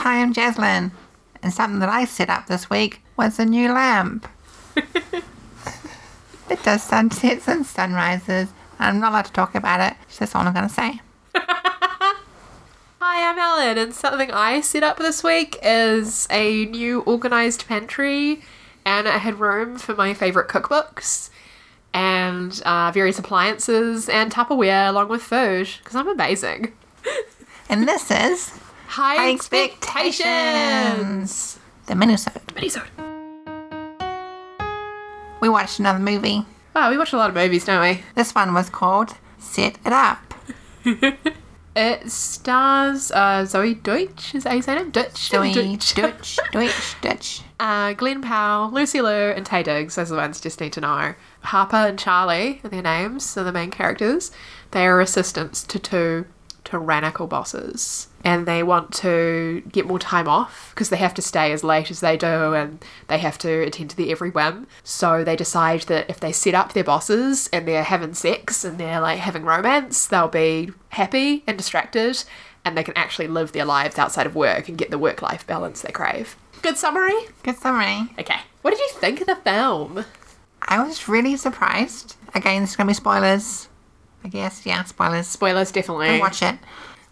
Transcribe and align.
Hi, 0.00 0.22
I'm 0.22 0.32
Jaslyn. 0.32 0.92
And 1.42 1.52
something 1.52 1.78
that 1.80 1.90
I 1.90 2.06
set 2.06 2.30
up 2.30 2.46
this 2.46 2.70
week 2.70 3.02
was 3.18 3.38
a 3.38 3.44
new 3.44 3.70
lamp. 3.70 4.26
it 4.74 6.62
does 6.62 6.82
sunsets 6.82 7.46
and 7.46 7.66
sunrises. 7.66 8.48
I'm 8.78 8.98
not 8.98 9.12
allowed 9.12 9.26
to 9.26 9.32
talk 9.32 9.54
about 9.54 9.92
it. 9.92 9.98
That's 10.18 10.34
all 10.34 10.46
I'm 10.46 10.54
going 10.54 10.66
to 10.66 10.72
say. 10.72 11.00
Hi, 11.34 12.18
I'm 13.30 13.38
Ellen, 13.38 13.76
and 13.76 13.92
something 13.94 14.30
I 14.30 14.62
set 14.62 14.82
up 14.82 14.96
this 14.96 15.22
week 15.22 15.58
is 15.62 16.26
a 16.30 16.64
new 16.64 17.02
organised 17.06 17.68
pantry, 17.68 18.40
and 18.86 19.06
it 19.06 19.12
had 19.12 19.38
room 19.38 19.76
for 19.76 19.94
my 19.94 20.14
favourite 20.14 20.48
cookbooks 20.48 21.28
and 21.92 22.62
uh, 22.64 22.90
various 22.90 23.18
appliances 23.18 24.08
and 24.08 24.32
Tupperware 24.32 24.88
along 24.88 25.08
with 25.08 25.22
food 25.22 25.68
because 25.76 25.94
I'm 25.94 26.08
amazing. 26.08 26.72
And 27.70 27.86
this 27.86 28.10
is 28.10 28.59
High, 28.90 29.16
High 29.16 29.30
expectations. 29.30 30.20
Expectations. 30.26 31.58
the 31.86 31.94
Minnesota. 31.94 32.40
Minisode. 32.48 32.88
We 35.40 35.48
watched 35.48 35.78
another 35.78 36.00
movie. 36.00 36.44
Wow, 36.74 36.90
we 36.90 36.98
watch 36.98 37.12
a 37.12 37.16
lot 37.16 37.30
of 37.30 37.36
movies, 37.36 37.64
don't 37.64 37.80
we? 37.80 38.02
This 38.16 38.34
one 38.34 38.52
was 38.52 38.68
called 38.68 39.14
Set 39.38 39.78
It 39.84 39.92
Up. 39.92 40.34
It 41.76 42.10
stars 42.10 43.12
uh, 43.12 43.42
Zoey 43.46 43.80
Deutch. 43.80 44.34
Is 44.34 44.42
that 44.42 44.50
how 44.50 44.56
you 44.56 44.62
say 44.62 44.76
it? 44.76 44.90
Deutsch. 44.92 45.30
Dutch, 45.30 45.54
Deutsch. 45.54 45.94
Dutch, 45.94 46.38
Dutch, 46.52 46.96
Dutch. 47.00 47.42
Uh, 47.60 47.92
Glen 47.92 48.20
Powell, 48.22 48.72
Lucy 48.72 49.00
Liu, 49.00 49.30
and 49.30 49.46
Taye 49.46 49.62
Diggs. 49.62 49.94
Those 49.94 50.10
are 50.10 50.16
the 50.16 50.20
ones 50.20 50.38
you 50.38 50.42
just 50.42 50.60
need 50.60 50.72
to 50.72 50.80
know. 50.80 51.14
Harper 51.42 51.76
and 51.76 51.96
Charlie 51.96 52.60
are 52.64 52.70
their 52.70 52.82
names, 52.82 53.24
so 53.24 53.44
the 53.44 53.52
main 53.52 53.70
characters. 53.70 54.32
They 54.72 54.84
are 54.84 55.00
assistants 55.00 55.62
to 55.62 55.78
two 55.78 56.26
tyrannical 56.64 57.28
bosses. 57.28 58.08
And 58.22 58.46
they 58.46 58.62
want 58.62 58.92
to 58.96 59.62
get 59.72 59.86
more 59.86 59.98
time 59.98 60.28
off 60.28 60.72
because 60.74 60.90
they 60.90 60.98
have 60.98 61.14
to 61.14 61.22
stay 61.22 61.52
as 61.52 61.64
late 61.64 61.90
as 61.90 62.00
they 62.00 62.18
do 62.18 62.54
and 62.54 62.84
they 63.08 63.18
have 63.18 63.38
to 63.38 63.62
attend 63.62 63.90
to 63.90 63.96
their 63.96 64.10
every 64.10 64.28
whim. 64.30 64.66
So 64.84 65.24
they 65.24 65.36
decide 65.36 65.82
that 65.82 66.10
if 66.10 66.20
they 66.20 66.32
set 66.32 66.54
up 66.54 66.74
their 66.74 66.84
bosses 66.84 67.48
and 67.50 67.66
they're 67.66 67.82
having 67.82 68.12
sex 68.12 68.62
and 68.62 68.76
they're 68.78 69.00
like 69.00 69.20
having 69.20 69.44
romance, 69.44 70.06
they'll 70.06 70.28
be 70.28 70.70
happy 70.90 71.44
and 71.46 71.56
distracted 71.56 72.22
and 72.64 72.76
they 72.76 72.82
can 72.82 72.96
actually 72.96 73.28
live 73.28 73.52
their 73.52 73.64
lives 73.64 73.98
outside 73.98 74.26
of 74.26 74.34
work 74.34 74.68
and 74.68 74.76
get 74.76 74.90
the 74.90 74.98
work 74.98 75.22
life 75.22 75.46
balance 75.46 75.80
they 75.80 75.92
crave. 75.92 76.36
Good 76.62 76.76
summary? 76.76 77.18
Good 77.42 77.56
summary. 77.56 78.10
Okay. 78.18 78.40
What 78.62 78.72
did 78.72 78.80
you 78.80 78.88
think 78.90 79.20
of 79.22 79.26
the 79.26 79.36
film? 79.36 80.04
I 80.62 80.82
was 80.82 81.08
really 81.08 81.36
surprised. 81.36 82.16
Again, 82.34 82.58
there's 82.58 82.76
going 82.76 82.86
to 82.86 82.90
be 82.90 82.94
spoilers. 82.94 83.68
I 84.22 84.28
guess, 84.28 84.66
yeah, 84.66 84.84
spoilers. 84.84 85.26
Spoilers, 85.26 85.72
definitely. 85.72 86.08
Don't 86.08 86.20
watch 86.20 86.42
it. 86.42 86.58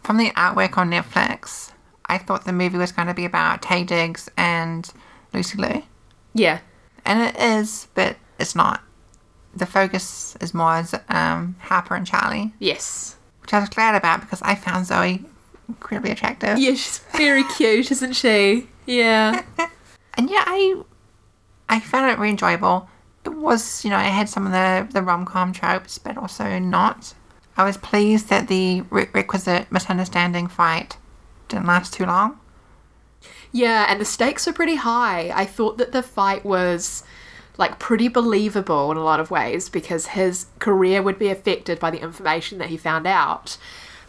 From 0.09 0.17
the 0.17 0.31
artwork 0.31 0.78
on 0.78 0.91
Netflix, 0.91 1.70
I 2.06 2.17
thought 2.17 2.47
the 2.47 2.53
movie 2.55 2.78
was 2.78 2.92
going 2.92 3.09
to 3.09 3.12
be 3.12 3.27
about 3.27 3.61
Taye 3.61 3.87
Diggs 3.87 4.31
and 4.39 4.91
Lucy 5.34 5.59
Liu. 5.59 5.83
Yeah. 6.33 6.61
And 7.05 7.20
it 7.20 7.37
is, 7.39 7.89
but 7.95 8.17
it's 8.39 8.55
not. 8.55 8.81
The 9.55 9.67
focus 9.67 10.34
is 10.41 10.55
more 10.55 10.77
as 10.77 10.95
um, 11.11 11.56
Harper 11.61 11.95
and 11.95 12.06
Charlie, 12.06 12.55
Yes. 12.59 13.17
which 13.42 13.53
I 13.53 13.59
was 13.59 13.69
glad 13.69 13.97
about 13.97 14.23
because 14.23 14.41
I 14.41 14.55
found 14.55 14.87
Zoe 14.87 15.27
incredibly 15.69 16.12
attractive. 16.12 16.56
Yeah, 16.56 16.70
she's 16.70 17.00
very 17.15 17.45
cute, 17.59 17.91
isn't 17.93 18.15
she? 18.15 18.67
Yeah. 18.87 19.43
And 20.17 20.31
yeah, 20.31 20.43
I 20.47 20.83
I 21.69 21.81
found 21.81 22.11
it 22.11 22.17
really 22.19 22.31
enjoyable. 22.31 22.89
It 23.27 23.34
was, 23.34 23.84
you 23.84 23.91
know, 23.91 23.98
it 23.98 24.05
had 24.11 24.31
some 24.31 24.47
of 24.47 24.53
the, 24.53 24.89
the 24.91 25.03
rom 25.03 25.27
com 25.27 25.53
tropes, 25.53 25.98
but 25.98 26.17
also 26.17 26.59
not. 26.59 27.12
I 27.59 27.64
was 27.64 27.77
pleased 27.77 28.28
that 28.28 28.47
the 28.47 28.83
re- 28.83 29.09
requisite 29.12 29.70
misunderstanding 29.70 30.47
fight 30.47 30.97
didn't 31.48 31.67
last 31.67 31.92
too 31.92 32.06
long. 32.06 32.39
Yeah, 33.50 33.87
and 33.89 34.00
the 34.00 34.05
stakes 34.05 34.47
were 34.47 34.53
pretty 34.53 34.77
high. 34.77 35.33
I 35.34 35.45
thought 35.45 35.77
that 35.78 35.91
the 35.91 36.03
fight 36.03 36.45
was 36.45 37.03
like 37.56 37.81
pretty 37.81 38.06
believable 38.06 38.92
in 38.92 38.97
a 38.97 39.03
lot 39.03 39.19
of 39.19 39.33
ways 39.33 39.69
because 39.69 40.09
his 40.09 40.47
career 40.60 41.03
would 41.03 41.19
be 41.19 41.28
affected 41.28 41.81
by 41.81 41.91
the 41.91 42.00
information 42.00 42.59
that 42.59 42.69
he 42.69 42.77
found 42.77 43.06
out. 43.06 43.59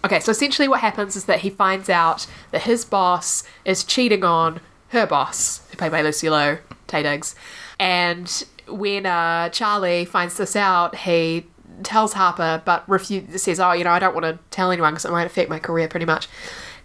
Okay, 0.06 0.20
so 0.20 0.30
essentially 0.30 0.68
what 0.68 0.82
happens 0.82 1.16
is 1.16 1.26
that 1.26 1.40
he 1.40 1.50
finds 1.50 1.90
out 1.90 2.28
that 2.52 2.62
his 2.62 2.86
boss 2.86 3.44
is 3.66 3.84
cheating 3.84 4.24
on 4.24 4.62
her 4.90 5.08
boss, 5.08 5.68
who 5.72 5.78
played 5.78 5.92
by 5.92 6.04
Lucy 6.04 6.30
Liu, 6.30 6.60
Taye 6.88 7.02
Diggs. 7.02 7.36
And 7.80 8.46
when 8.68 9.08
uh, 9.08 9.50
Charlie 9.50 10.06
finds 10.06 10.38
this 10.38 10.56
out, 10.56 10.96
he 10.96 11.48
tells 11.84 12.14
Harper, 12.14 12.62
but 12.66 12.88
refu- 12.88 13.38
says, 13.40 13.60
"Oh, 13.60 13.72
you 13.72 13.84
know, 13.84 13.92
I 13.92 14.00
don't 14.00 14.14
want 14.14 14.26
to 14.26 14.40
tell 14.52 14.72
anyone 14.72 14.94
because 14.94 15.06
it 15.06 15.12
might 15.12 15.26
affect 15.26 15.50
my 15.50 15.60
career 15.60 15.88
pretty 15.88 16.06
much." 16.06 16.28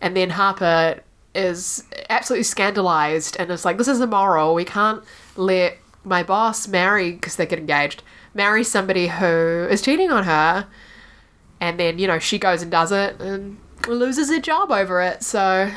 And 0.01 0.17
then 0.17 0.31
Harper 0.31 1.01
is 1.35 1.85
absolutely 2.11 2.45
scandalized 2.45 3.37
and 3.39 3.51
is 3.51 3.65
like, 3.65 3.79
"This 3.79 3.89
is 3.89 4.01
immoral. 4.01 4.55
We 4.55 4.65
can't 4.65 5.03
let 5.37 5.79
my 6.05 6.23
boss 6.23 6.69
marry 6.69 7.13
because 7.13 7.37
they 7.37 7.47
get 7.47 7.59
engaged, 7.59 8.03
marry 8.35 8.65
somebody 8.65 9.09
who 9.09 9.67
is 9.71 9.83
cheating 9.83 10.11
on 10.11 10.25
her." 10.25 10.67
And 11.61 11.79
then 11.79 11.99
you 11.99 12.07
know 12.07 12.19
she 12.19 12.39
goes 12.39 12.63
and 12.63 12.71
does 12.71 12.93
it 12.93 13.21
and 13.21 13.59
loses 13.89 14.29
her 14.31 14.41
job 14.41 14.71
over 14.71 15.01
it. 15.01 15.23
So, 15.23 15.71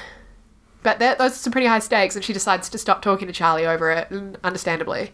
but 0.84 1.00
that 1.00 1.18
those 1.18 1.32
are 1.32 1.36
some 1.36 1.52
pretty 1.52 1.68
high 1.68 1.80
stakes, 1.80 2.16
and 2.16 2.24
she 2.24 2.34
decides 2.34 2.70
to 2.70 2.78
stop 2.78 3.02
talking 3.02 3.28
to 3.28 3.34
Charlie 3.34 3.66
over 3.66 3.92
it, 3.92 4.10
and 4.12 4.38
understandably 4.44 5.12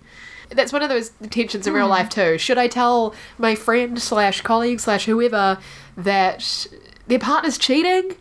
that's 0.56 0.74
one 0.74 0.81
of 0.81 0.90
those 0.90 1.12
tensions 1.30 1.68
in 1.68 1.74
real 1.74 1.88
life 1.88 2.09
too. 2.09 2.38
Should 2.38 2.58
I 2.58 2.68
tell 2.68 3.14
my 3.38 3.56
friend 3.56 4.00
slash 4.02 4.41
colleague 4.41 4.80
slash 4.80 5.06
whoever 5.06 5.58
that 5.97 6.68
their 7.08 7.19
partner's 7.19 7.58
cheating? 7.58 8.16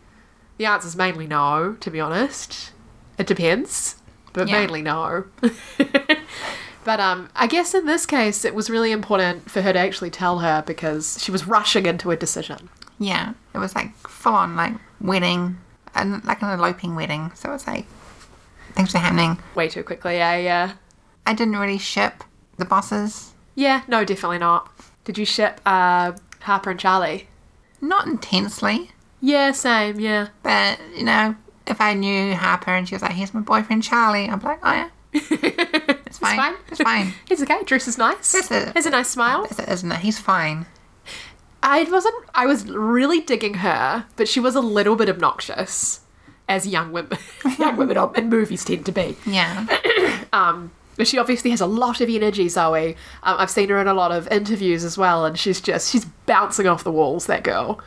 The 0.59 0.67
answer 0.67 0.89
is 0.89 0.97
mainly 0.97 1.27
no, 1.27 1.77
to 1.81 1.91
be 1.91 2.01
honest. 2.01 2.73
It 3.19 3.27
depends, 3.27 3.97
but 4.33 4.49
Yeah. 4.49 4.61
mainly 4.61 4.83
no. 4.83 5.25
but 6.85 7.01
um, 7.01 7.29
I 7.37 7.47
guess 7.47 7.75
in 7.75 7.87
this 7.87 8.07
case, 8.07 8.45
it 8.45 8.55
was 8.55 8.69
really 8.69 8.93
important 8.93 9.51
for 9.51 9.63
her 9.63 9.73
to 9.73 9.79
actually 9.79 10.11
tell 10.11 10.41
her 10.41 10.63
because 10.67 11.23
she 11.23 11.31
was 11.31 11.47
rushing 11.47 11.87
into 11.87 12.11
a 12.11 12.17
decision. 12.17 12.69
Yeah, 12.99 13.35
it 13.55 13.59
was 13.59 13.75
like 13.75 13.95
full 14.09 14.35
on 14.35 14.57
like 14.57 14.75
wedding, 15.01 15.59
and 15.95 16.25
like 16.25 16.43
an 16.43 16.51
eloping 16.59 16.95
wedding. 16.95 17.33
So 17.35 17.53
it's 17.53 17.67
like 17.67 17.87
things 18.75 18.93
were 18.93 19.01
happening. 19.01 19.39
Way 19.55 19.69
too 19.69 19.83
quickly, 19.83 20.17
yeah, 20.17 20.37
yeah. 20.37 20.73
I 21.27 21.35
didn't 21.35 21.57
really 21.57 21.79
ship 21.79 22.25
the 22.59 22.65
bosses, 22.65 23.33
Yeah, 23.55 23.83
no, 23.89 24.05
definitely 24.05 24.39
not. 24.39 24.71
Did 25.05 25.19
you 25.19 25.25
ship 25.25 25.61
uh, 25.67 26.13
Harper 26.41 26.71
and 26.71 26.81
Charlie? 26.81 27.29
not 27.81 28.07
intensely, 28.07 28.91
Yeah, 29.21 29.51
same, 29.53 29.99
yeah. 30.01 30.29
but 30.43 30.79
you 30.97 31.05
know, 31.05 31.35
if 31.67 31.81
I 31.81 31.95
knew 31.95 32.35
Harper 32.35 32.71
and 32.75 32.89
she 32.89 32.95
was 32.95 33.03
like, 33.03 33.13
"Here's 33.13 33.35
my 33.35 33.41
boyfriend 33.41 33.83
Charlie," 33.83 34.29
I'd 34.29 34.39
be 34.41 34.47
like, 34.47 34.61
"Oh 34.63 34.73
yeah, 34.73 34.89
it's 35.13 36.19
fine, 36.19 36.39
It's 36.39 36.39
fine. 36.39 36.55
it's 36.69 36.81
fine." 36.91 37.15
He's 37.29 37.43
okay. 37.43 37.63
Dresses 37.65 37.99
nice. 37.99 38.35
Yes, 38.35 38.51
it- 38.51 38.75
Has 38.77 38.87
a 38.87 38.91
nice 38.91 39.09
smile. 39.09 39.45
Is 39.45 39.59
it, 39.59 39.69
isn't 39.69 39.91
it? 39.93 39.99
He's 40.01 40.19
fine. 40.19 40.67
I 41.63 41.85
wasn't. 41.85 42.15
I 42.35 42.47
was 42.47 42.69
really 42.69 43.21
digging 43.21 43.55
her, 43.55 44.07
but 44.17 44.29
she 44.29 44.41
was 44.41 44.55
a 44.57 44.61
little 44.61 44.97
bit 44.97 45.09
obnoxious, 45.09 46.01
as 46.49 46.67
young 46.67 46.91
women, 46.93 47.19
young 47.59 47.77
women 47.77 47.97
in 48.17 48.29
movies 48.29 48.65
tend 48.65 48.85
to 48.87 48.93
be. 48.93 49.17
Yeah, 49.27 49.67
But 50.97 51.07
she 51.07 51.19
obviously 51.19 51.51
has 51.51 51.61
a 51.61 51.67
lot 51.67 52.01
of 52.01 52.09
energy, 52.09 52.49
Zoe. 52.49 52.97
Um, 53.23 53.37
I've 53.39 53.51
seen 53.51 53.69
her 53.71 53.81
in 53.81 53.89
a 53.89 53.95
lot 53.95 54.13
of 54.13 54.29
interviews 54.29 54.85
as 54.85 54.99
well, 54.99 55.25
and 55.25 55.39
she's 55.39 55.61
just 55.61 55.91
she's 55.91 56.05
bouncing 56.27 56.67
off 56.67 56.85
the 56.85 56.93
walls. 56.93 57.27
That 57.27 57.43
girl, 57.45 57.81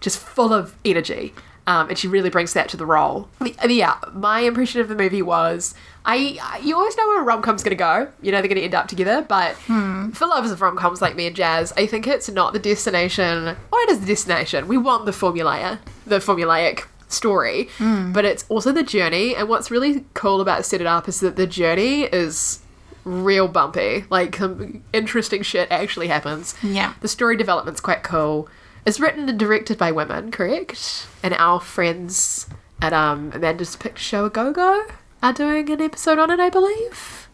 just 0.00 0.18
full 0.18 0.52
of 0.52 0.76
energy, 0.84 1.34
um, 1.66 1.88
and 1.88 1.98
she 1.98 2.08
really 2.08 2.30
brings 2.30 2.52
that 2.52 2.68
to 2.70 2.76
the 2.76 2.86
role. 2.86 3.28
I 3.40 3.44
mean, 3.44 3.54
yeah, 3.70 3.96
my 4.12 4.40
impression 4.40 4.80
of 4.80 4.88
the 4.88 4.94
movie 4.94 5.22
was 5.22 5.74
I 6.04 6.58
you 6.62 6.76
always 6.76 6.96
know 6.96 7.06
where 7.08 7.20
a 7.22 7.24
rom 7.24 7.42
com's 7.42 7.62
gonna 7.62 7.76
go. 7.76 8.08
You 8.22 8.30
know 8.32 8.40
they're 8.40 8.48
gonna 8.48 8.60
end 8.60 8.74
up 8.74 8.88
together, 8.88 9.22
but 9.22 9.56
for 9.56 10.26
lovers 10.26 10.50
of 10.50 10.60
rom 10.60 10.76
coms 10.76 11.00
like 11.02 11.16
me 11.16 11.26
and 11.26 11.34
Jazz, 11.34 11.72
I 11.76 11.86
think 11.86 12.06
it's 12.06 12.28
not 12.30 12.52
the 12.52 12.58
destination. 12.58 13.56
Or 13.72 13.80
it 13.80 13.90
is 13.90 14.00
the 14.00 14.06
destination. 14.06 14.68
We 14.68 14.76
want 14.76 15.06
the 15.06 15.12
formula, 15.12 15.80
the 16.06 16.18
formulaic 16.18 16.84
story, 17.14 17.68
but 17.78 18.24
it's 18.24 18.44
also 18.48 18.72
the 18.72 18.82
journey. 18.82 19.34
And 19.34 19.48
what's 19.48 19.70
really 19.70 20.04
cool 20.14 20.40
about 20.40 20.64
Set 20.64 20.80
It 20.80 20.86
Up 20.86 21.08
is 21.08 21.20
that 21.20 21.36
the 21.36 21.46
journey 21.46 22.02
is 22.02 22.60
real 23.04 23.48
bumpy. 23.48 24.04
Like 24.10 24.36
some 24.36 24.82
interesting 24.92 25.42
shit 25.42 25.70
actually 25.70 26.08
happens. 26.08 26.54
Yeah. 26.62 26.94
The 27.00 27.08
story 27.08 27.36
development's 27.36 27.80
quite 27.80 28.02
cool. 28.02 28.48
It's 28.86 29.00
written 29.00 29.28
and 29.28 29.38
directed 29.38 29.78
by 29.78 29.92
women, 29.92 30.30
correct? 30.30 31.06
And 31.22 31.34
our 31.34 31.60
friends 31.60 32.48
at 32.82 32.92
um 32.92 33.30
Amanda's 33.34 33.76
Picture 33.76 34.02
Show 34.02 34.24
a 34.26 34.30
Go 34.30 34.52
Go 34.52 34.86
are 35.22 35.32
doing 35.32 35.70
an 35.70 35.80
episode 35.80 36.18
on 36.18 36.30
it, 36.30 36.40
I 36.40 36.50
believe. 36.50 37.28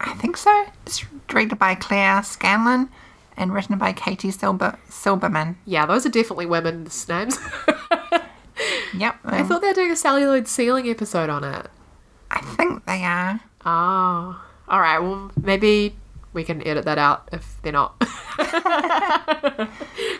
I 0.00 0.14
think 0.14 0.36
so. 0.36 0.66
It's 0.84 1.04
directed 1.28 1.58
by 1.58 1.74
Claire 1.74 2.22
Scanlon 2.22 2.90
and 3.36 3.52
written 3.52 3.78
by 3.78 3.92
Katie 3.92 4.30
Silber 4.30 4.78
Silberman. 4.88 5.56
Yeah, 5.64 5.86
those 5.86 6.06
are 6.06 6.10
definitely 6.10 6.46
women's 6.46 7.08
names. 7.08 7.38
Yep, 8.96 9.16
I 9.24 9.40
um, 9.40 9.48
thought 9.48 9.60
they 9.60 9.68
were 9.68 9.74
doing 9.74 9.90
a 9.90 9.96
celluloid 9.96 10.48
ceiling 10.48 10.88
episode 10.88 11.30
on 11.30 11.44
it. 11.44 11.66
I 12.30 12.40
think 12.40 12.84
they 12.86 13.04
are. 13.04 13.40
Oh. 13.64 14.42
Alright, 14.68 15.02
well 15.02 15.30
maybe 15.40 15.94
we 16.32 16.44
can 16.44 16.66
edit 16.66 16.84
that 16.84 16.98
out 16.98 17.28
if 17.32 17.60
they're 17.62 17.72
not. 17.72 17.94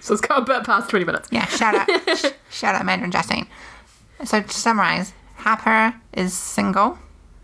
so 0.00 0.14
let's 0.14 0.20
go 0.20 0.37
a 0.37 0.43
bit 0.43 0.64
past 0.64 0.88
20 0.90 1.05
minutes. 1.05 1.28
Yeah, 1.31 1.46
shout 1.46 1.75
out, 1.75 1.88
sh- 2.17 2.32
shout 2.50 2.75
out 2.75 2.82
Amanda 2.82 3.05
and 3.05 3.12
Justine. 3.12 3.46
So 4.25 4.40
to 4.40 4.49
summarize, 4.49 5.12
Harper 5.37 5.94
is 6.12 6.32
single. 6.32 6.99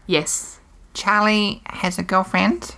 Yes. 0.06 0.58
Charlie 0.94 1.62
has 1.66 1.98
a 1.98 2.02
girlfriend. 2.02 2.74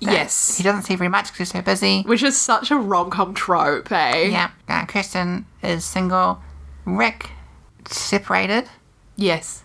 Yes. 0.00 0.56
He 0.56 0.62
doesn't 0.62 0.82
see 0.82 0.96
very 0.96 1.08
much 1.08 1.26
because 1.26 1.38
he's 1.38 1.50
so 1.50 1.62
busy. 1.62 2.02
Which 2.02 2.22
is 2.22 2.36
such 2.36 2.70
a 2.70 2.76
rom 2.76 3.10
com 3.10 3.34
trope, 3.34 3.90
eh? 3.92 4.24
Yeah. 4.24 4.50
Uh, 4.68 4.86
Kirsten 4.86 5.46
is 5.62 5.84
single. 5.84 6.40
Rick 6.86 7.30
separated, 7.88 8.68
Yes. 9.16 9.62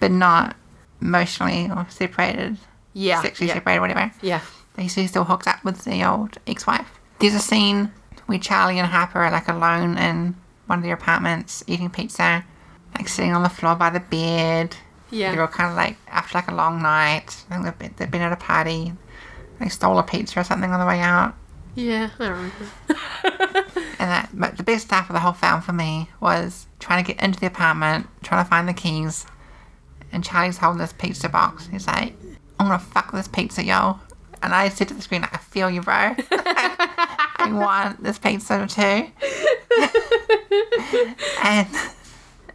but 0.00 0.10
not 0.10 0.56
emotionally 1.00 1.70
or 1.70 1.86
separated, 1.88 2.56
Yeah. 2.92 3.20
sexually 3.22 3.48
yeah. 3.48 3.54
separated, 3.54 3.80
whatever. 3.80 4.12
Yeah. 4.22 4.40
He 4.76 4.88
still 4.88 5.24
hooked 5.24 5.46
up 5.46 5.62
with 5.64 5.84
the 5.84 6.02
old 6.04 6.38
ex-wife. 6.46 6.88
There's 7.20 7.34
a 7.34 7.38
scene 7.40 7.92
where 8.26 8.38
Charlie 8.38 8.78
and 8.78 8.88
Harper 8.88 9.20
are 9.20 9.30
like 9.30 9.48
alone 9.48 9.96
in 9.98 10.34
one 10.66 10.78
of 10.78 10.84
their 10.84 10.94
apartments 10.94 11.62
eating 11.66 11.90
pizza, 11.90 12.44
like 12.96 13.08
sitting 13.08 13.34
on 13.34 13.42
the 13.42 13.48
floor 13.48 13.74
by 13.76 13.90
the 13.90 14.00
bed. 14.00 14.76
Yeah. 15.10 15.30
They're 15.32 15.42
all 15.42 15.46
kind 15.48 15.70
of 15.70 15.76
like 15.76 15.96
after 16.08 16.38
like 16.38 16.48
a 16.48 16.54
long 16.54 16.82
night. 16.82 17.44
I 17.50 17.54
think 17.54 17.64
they've 17.64 17.78
been, 17.78 17.94
they've 17.96 18.10
been 18.10 18.22
at 18.22 18.32
a 18.32 18.36
party. 18.36 18.92
They 19.60 19.68
stole 19.68 19.98
a 19.98 20.02
pizza 20.02 20.40
or 20.40 20.44
something 20.44 20.72
on 20.72 20.80
the 20.80 20.86
way 20.86 21.00
out. 21.00 21.34
Yeah. 21.76 22.10
I 22.18 22.26
remember. 22.26 23.64
And 24.04 24.10
that, 24.10 24.28
but 24.34 24.58
the 24.58 24.62
best 24.62 24.84
stuff 24.84 25.08
of 25.08 25.14
the 25.14 25.20
whole 25.20 25.32
film 25.32 25.62
for 25.62 25.72
me 25.72 26.10
was 26.20 26.66
trying 26.78 27.02
to 27.02 27.10
get 27.10 27.22
into 27.24 27.40
the 27.40 27.46
apartment, 27.46 28.06
trying 28.22 28.44
to 28.44 28.50
find 28.50 28.68
the 28.68 28.74
keys, 28.74 29.24
and 30.12 30.22
Charlie's 30.22 30.58
holding 30.58 30.78
this 30.78 30.92
pizza 30.92 31.26
box. 31.30 31.68
He's 31.68 31.86
like, 31.86 32.12
"I'm 32.60 32.66
gonna 32.66 32.78
fuck 32.78 33.12
this 33.12 33.28
pizza, 33.28 33.64
yo." 33.64 33.98
And 34.42 34.54
I 34.54 34.68
said 34.68 34.88
to 34.88 34.94
the 34.94 35.00
screen, 35.00 35.22
like, 35.22 35.32
"I 35.32 35.38
feel 35.38 35.70
you, 35.70 35.80
bro. 35.80 35.94
I 36.30 37.48
want 37.50 38.02
this 38.02 38.18
pizza 38.18 38.66
too." 38.66 38.82
and 41.42 41.68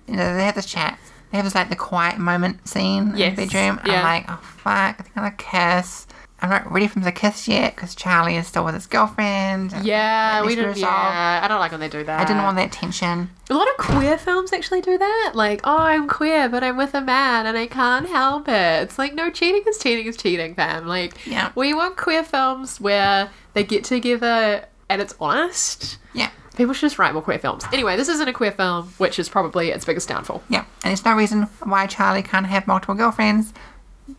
you 0.08 0.18
know 0.18 0.36
they 0.36 0.46
have 0.46 0.54
this 0.54 0.68
chat. 0.68 1.00
They 1.32 1.38
have 1.40 1.46
this 1.48 1.56
like 1.56 1.70
the 1.70 1.76
quiet 1.76 2.20
moment 2.20 2.68
scene 2.68 3.14
Yes, 3.16 3.30
in 3.30 3.36
the 3.36 3.42
bedroom. 3.48 3.80
Yeah. 3.88 3.98
I'm 3.98 4.04
like, 4.04 4.26
"Oh 4.30 4.38
fuck, 4.44 4.98
they're 5.00 5.14
gonna 5.16 5.32
kiss." 5.32 6.06
I'm 6.42 6.50
not 6.50 6.72
ready 6.72 6.88
for 6.88 6.96
them 6.96 7.04
to 7.04 7.12
kiss 7.12 7.48
yet 7.48 7.76
because 7.76 7.96
Charlie 7.96 8.38
is 8.38 8.48
still 8.48 8.64
with 8.64 8.74
his 8.74 8.88
girlfriend. 8.88 9.74
Yeah, 9.84 10.46
we 10.46 10.56
didn't. 10.56 10.78
Yeah, 10.78 11.42
I 11.44 11.48
don't 11.48 11.60
like 11.60 11.72
when 11.72 11.80
they 11.82 11.90
do 11.90 12.04
that. 12.04 12.20
I 12.20 12.24
didn't 12.26 12.44
want 12.44 12.56
that 12.58 12.72
tension. 12.72 13.30
A 13.50 13.54
lot 13.54 13.68
of 13.70 13.78
queer 13.78 14.18
films 14.18 14.54
actually 14.54 14.82
do 14.82 14.98
that. 14.98 15.32
Like, 15.36 15.62
oh, 15.64 15.78
I'm 15.78 16.08
queer, 16.08 16.48
but 16.48 16.64
I'm 16.64 16.78
with 16.78 16.94
a 16.94 17.02
man 17.02 17.46
and 17.46 17.58
I 17.58 17.68
can't 17.68 18.08
help 18.08 18.48
it. 18.48 18.84
It's 18.84 18.98
like, 18.98 19.14
no, 19.14 19.30
cheating 19.30 19.64
is 19.68 19.78
cheating 19.80 20.06
is 20.08 20.16
cheating, 20.18 20.56
fam. 20.56 20.88
Like, 20.88 21.26
Yeah. 21.28 21.52
we 21.56 21.74
want 21.74 21.98
queer 21.98 22.24
films 22.24 22.80
where 22.80 23.30
they 23.54 23.64
get 23.64 23.84
together 23.84 24.66
and 24.90 25.02
it's 25.02 25.16
honest. 25.20 25.98
Yeah, 26.14 26.30
People 26.56 26.74
should 26.74 26.88
just 26.88 27.00
write 27.00 27.14
more 27.14 27.22
queer 27.22 27.40
films. 27.40 27.64
Anyway, 27.74 27.96
this 27.98 28.10
isn't 28.10 28.28
a 28.28 28.34
queer 28.34 28.52
film, 28.52 28.88
which 28.98 29.20
is 29.20 29.30
probably 29.30 29.70
its 29.72 29.86
biggest 29.86 30.08
downfall. 30.10 30.42
yeah. 30.50 30.60
And 30.84 30.92
there's 30.92 31.04
no 31.06 31.14
reason 31.16 31.44
why 31.64 31.86
Charlie 31.88 32.24
can't 32.24 32.46
have 32.48 32.66
multiple 32.68 32.96
girlfriends, 32.96 33.54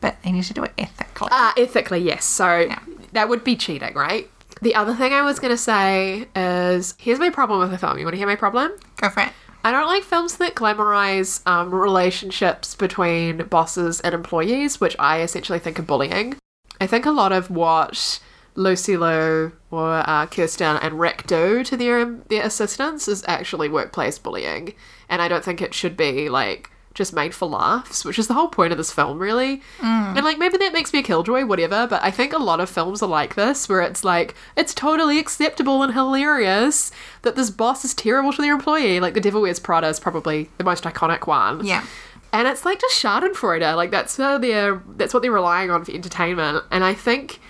but 0.00 0.16
they 0.22 0.32
need 0.32 0.44
to 0.44 0.54
do 0.54 0.64
it 0.64 0.72
ethically. 0.78 1.28
Uh, 1.30 1.52
ethically, 1.56 2.00
yes. 2.00 2.24
So 2.24 2.58
Yeah. 2.60 2.78
that 3.12 3.28
would 3.28 3.44
be 3.44 3.56
cheating, 3.56 3.94
right? 3.94 4.28
The 4.62 4.74
other 4.74 4.94
thing 4.94 5.12
I 5.12 5.22
was 5.22 5.38
going 5.38 5.52
to 5.52 5.56
say 5.56 6.26
is 6.36 6.94
here's 6.98 7.18
my 7.18 7.30
problem 7.30 7.60
with 7.60 7.70
the 7.70 7.78
film. 7.78 7.98
You 7.98 8.04
want 8.04 8.14
to 8.14 8.18
hear 8.18 8.26
my 8.26 8.36
problem? 8.36 8.72
Go 8.96 9.08
for 9.08 9.20
it. 9.20 9.30
I 9.64 9.70
don't 9.72 9.86
like 9.86 10.02
films 10.04 10.36
that 10.38 10.54
glamorize 10.54 11.46
um, 11.46 11.74
relationships 11.74 12.74
between 12.74 13.44
bosses 13.44 14.00
and 14.00 14.14
employees, 14.14 14.80
which 14.80 14.96
I 14.98 15.20
essentially 15.20 15.58
think 15.58 15.78
are 15.78 15.82
bullying. 15.82 16.36
I 16.80 16.86
think 16.86 17.04
a 17.06 17.10
lot 17.10 17.30
of 17.32 17.50
what 17.50 18.20
Lucy 18.54 18.96
Liu 18.96 19.52
or 19.70 20.02
uh, 20.08 20.26
Kirsten 20.26 20.76
and 20.78 20.98
Rick 20.98 21.26
do 21.26 21.62
to 21.64 21.76
their 21.76 22.04
their 22.06 22.42
assistants 22.44 23.06
is 23.06 23.22
actually 23.28 23.68
workplace 23.68 24.18
bullying, 24.18 24.74
and 25.10 25.20
I 25.22 25.28
don't 25.28 25.44
think 25.44 25.60
it 25.60 25.74
should 25.74 25.96
be 25.96 26.28
like 26.30 26.70
just 26.94 27.12
made 27.12 27.34
for 27.34 27.46
laughs, 27.46 28.04
which 28.04 28.18
is 28.18 28.26
the 28.26 28.34
whole 28.34 28.48
point 28.48 28.72
of 28.72 28.78
this 28.78 28.90
film, 28.90 29.18
really. 29.18 29.58
Mm. 29.78 30.16
And 30.16 30.24
like 30.24 30.38
maybe 30.38 30.58
that 30.58 30.72
makes 30.72 30.92
me 30.92 30.98
a 30.98 31.02
killjoy, 31.02 31.44
whatever. 31.44 31.86
But 31.86 32.02
I 32.02 32.10
think 32.10 32.32
a 32.32 32.38
lot 32.38 32.60
of 32.60 32.68
films 32.68 33.02
are 33.02 33.08
like 33.08 33.36
this, 33.36 33.68
where 33.68 33.80
it's 33.80 34.02
like 34.02 34.34
it's 34.56 34.74
totally 34.74 35.18
acceptable 35.18 35.82
and 35.82 35.94
hilarious 35.94 36.90
that 37.22 37.36
this 37.36 37.50
boss 37.50 37.84
is 37.84 37.94
terrible 37.94 38.32
to 38.32 38.42
their 38.42 38.54
employee. 38.54 38.98
Like 39.00 39.14
The 39.14 39.20
Devil 39.20 39.42
Wears 39.42 39.60
Prada 39.60 39.88
is 39.88 40.00
probably 40.00 40.50
the 40.58 40.64
most 40.64 40.84
iconic 40.84 41.26
one. 41.26 41.64
Yeah. 41.64 41.84
And 42.32 42.46
it's 42.46 42.64
like 42.64 42.80
just 42.80 43.00
Schadenfreude. 43.02 43.76
Like 43.76 43.90
that's 43.90 44.16
how 44.16 44.38
they're 44.38 44.82
that's 44.96 45.14
what 45.14 45.22
they're 45.22 45.32
relying 45.32 45.70
on 45.70 45.84
for 45.84 45.92
entertainment. 45.92 46.64
And 46.70 46.82
I 46.84 46.94
think 46.94 47.40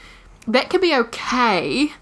that 0.46 0.70
can 0.70 0.80
be 0.80 0.94
okay, 0.94 1.92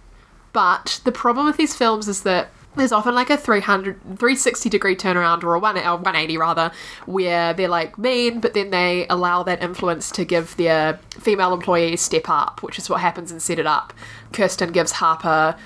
but 0.52 1.00
the 1.05 1.12
problem 1.12 1.46
with 1.46 1.56
these 1.56 1.75
films 1.75 2.08
is 2.08 2.23
that 2.23 2.50
there's 2.78 2.92
often 2.92 3.14
like 3.14 3.30
a 3.30 3.36
300 3.36 4.00
360 4.02 4.69
degree 4.69 4.96
turnaround 4.96 5.42
or 5.42 5.54
a 5.54 5.58
1 5.58 5.76
or 5.78 5.96
180 5.96 6.36
rather 6.38 6.70
where 7.06 7.52
they're 7.54 7.69
like 7.69 7.98
mean 7.98 8.40
but 8.40 8.54
then 8.54 8.70
they 8.70 9.06
allow 9.08 9.42
that 9.42 9.62
influence 9.62 10.10
to 10.10 10.25
give 10.25 10.56
their 10.56 10.98
female 11.10 11.52
employees 11.52 12.00
step 12.00 12.28
up 12.28 12.62
which 12.62 12.78
is 12.78 12.88
what 12.88 13.00
happens 13.00 13.30
in 13.30 13.40
set 13.40 13.58
it 13.58 13.66
up 13.66 13.92
kirsten 14.32 14.72
gives 14.72 14.92
harper 14.92 15.56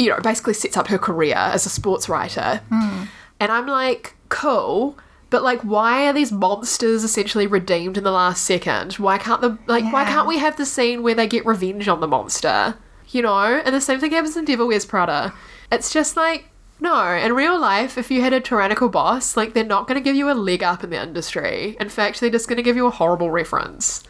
you 0.00 0.08
know 0.08 0.18
basically 0.20 0.54
sets 0.54 0.76
up 0.76 0.88
her 0.88 0.98
career 0.98 1.36
as 1.36 1.66
a 1.66 1.68
sports 1.68 2.08
writer 2.08 2.60
hmm. 2.68 3.04
and 3.38 3.52
I'm 3.52 3.66
like, 3.66 4.16
cool. 4.30 4.98
But 5.28 5.44
like, 5.44 5.60
why 5.60 6.08
are 6.08 6.12
these 6.12 6.32
monsters 6.32 7.04
essentially 7.04 7.46
redeemed 7.46 7.96
in 7.96 8.02
the 8.02 8.10
last 8.10 8.42
second? 8.44 8.94
Why 8.94 9.16
can't 9.16 9.40
the 9.40 9.58
like? 9.66 9.84
Why 9.92 10.04
can't 10.04 10.26
we 10.26 10.38
have 10.38 10.56
the 10.56 10.66
scene 10.66 11.04
where 11.04 11.14
they 11.14 11.28
get 11.28 11.46
revenge 11.46 11.86
on 11.86 12.00
the 12.00 12.08
monster? 12.08 12.76
You 13.10 13.22
know, 13.22 13.38
and 13.38 13.74
the 13.74 13.80
same 13.80 14.00
thing 14.00 14.10
happens 14.10 14.36
in 14.36 14.44
Devil 14.44 14.66
Wears 14.66 14.84
Prada. 14.84 15.32
It's 15.72 15.92
just 15.92 16.16
like, 16.16 16.46
no. 16.80 17.14
In 17.14 17.32
real 17.34 17.58
life, 17.60 17.98
if 17.98 18.10
you 18.10 18.22
had 18.22 18.32
a 18.32 18.40
tyrannical 18.40 18.88
boss, 18.88 19.36
like 19.36 19.52
they're 19.54 19.64
not 19.64 19.86
going 19.86 19.98
to 20.00 20.04
give 20.04 20.16
you 20.16 20.30
a 20.30 20.34
leg 20.34 20.62
up 20.62 20.82
in 20.82 20.90
the 20.90 21.02
industry. 21.02 21.76
In 21.80 21.88
fact, 21.88 22.20
they're 22.20 22.30
just 22.30 22.48
going 22.48 22.56
to 22.56 22.62
give 22.62 22.76
you 22.76 22.86
a 22.86 22.90
horrible 22.90 23.30
reference. 23.30 24.02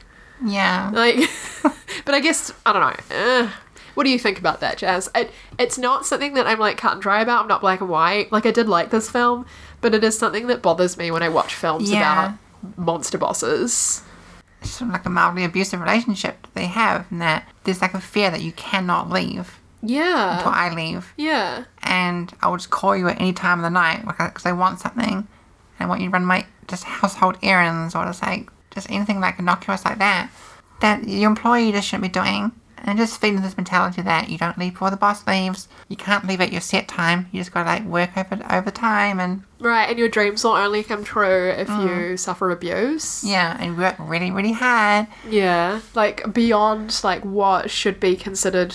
Yeah. 0.44 0.90
Like, 0.94 1.16
but 2.04 2.14
I 2.14 2.20
guess 2.20 2.52
I 2.64 2.72
don't 2.72 2.82
know. 2.82 3.16
Eh. 3.16 3.50
What 3.94 4.04
do 4.04 4.10
you 4.10 4.18
think 4.18 4.38
about 4.38 4.60
that, 4.60 4.78
Jazz? 4.78 5.10
It, 5.14 5.30
it's 5.58 5.76
not 5.76 6.06
something 6.06 6.34
that 6.34 6.46
I'm 6.46 6.58
like 6.60 6.76
cut 6.78 6.92
and 6.94 7.02
dry 7.02 7.20
about. 7.20 7.42
I'm 7.42 7.48
not 7.48 7.60
black 7.60 7.80
and 7.80 7.90
white. 7.90 8.30
Like 8.32 8.46
I 8.46 8.50
did 8.52 8.68
like 8.68 8.90
this 8.90 9.10
film, 9.10 9.46
but 9.80 9.94
it 9.94 10.04
is 10.04 10.16
something 10.16 10.46
that 10.46 10.62
bothers 10.62 10.96
me 10.96 11.10
when 11.10 11.22
I 11.22 11.28
watch 11.28 11.54
films 11.54 11.90
Yeah. 11.90 12.34
about 12.36 12.78
monster 12.78 13.18
bosses. 13.18 14.02
It's 14.62 14.70
sort 14.70 14.88
of 14.88 14.92
like 14.92 15.06
a 15.06 15.10
mildly 15.10 15.44
abusive 15.44 15.80
relationship 15.80 16.42
that 16.42 16.54
they 16.54 16.66
have, 16.66 17.10
and 17.10 17.20
that 17.20 17.48
there's 17.64 17.80
like 17.82 17.94
a 17.94 18.00
fear 18.00 18.30
that 18.30 18.42
you 18.42 18.52
cannot 18.52 19.10
leave 19.10 19.58
until 19.82 19.96
Yeah, 19.96 20.42
I 20.44 20.74
leave. 20.74 21.12
yeah, 21.16 21.64
And 21.82 22.32
I 22.42 22.48
will 22.48 22.56
just 22.56 22.70
call 22.70 22.96
you 22.96 23.08
at 23.08 23.20
any 23.20 23.32
time 23.32 23.58
of 23.58 23.62
the 23.62 23.70
night 23.70 24.04
because 24.06 24.46
I 24.46 24.52
want 24.52 24.80
something. 24.80 25.14
And 25.14 25.26
I 25.78 25.86
want 25.86 26.00
you 26.00 26.08
to 26.08 26.12
run 26.12 26.24
my 26.24 26.46
just 26.68 26.84
household 26.84 27.38
errands 27.42 27.94
or 27.94 28.04
just 28.04 28.22
like, 28.22 28.50
just 28.70 28.90
anything 28.90 29.20
like 29.20 29.38
innocuous 29.38 29.84
like 29.84 29.98
that. 29.98 30.30
That 30.80 31.06
your 31.06 31.28
employee 31.28 31.72
just 31.72 31.88
shouldn't 31.88 32.12
be 32.12 32.20
doing. 32.20 32.52
And 32.82 32.96
just 32.96 33.20
feeding 33.20 33.42
this 33.42 33.58
mentality 33.58 34.00
that 34.00 34.30
you 34.30 34.38
don't 34.38 34.56
leave 34.56 34.72
before 34.72 34.88
the 34.88 34.96
boss 34.96 35.26
leaves. 35.26 35.68
You 35.88 35.96
can't 35.96 36.26
leave 36.26 36.40
at 36.40 36.50
your 36.50 36.62
set 36.62 36.88
time. 36.88 37.28
You 37.30 37.40
just 37.40 37.52
gotta 37.52 37.68
like 37.68 37.84
work 37.84 38.16
over 38.16 38.42
overtime 38.50 39.20
and 39.20 39.42
right. 39.58 39.84
And 39.90 39.99
your 39.99 40.08
dreams 40.08 40.42
will 40.42 40.52
only 40.52 40.82
come 40.82 41.04
true 41.04 41.50
if 41.50 41.68
mm. 41.68 42.10
you 42.10 42.16
suffer 42.16 42.50
abuse. 42.50 43.22
yeah, 43.22 43.54
and 43.60 43.76
work 43.76 43.96
really, 43.99 44.30
really 44.30 44.52
hard. 44.52 45.08
Yeah, 45.28 45.82
like 45.94 46.32
beyond 46.32 46.99
like 47.04 47.22
what 47.22 47.70
should 47.70 48.00
be 48.00 48.16
considered 48.16 48.75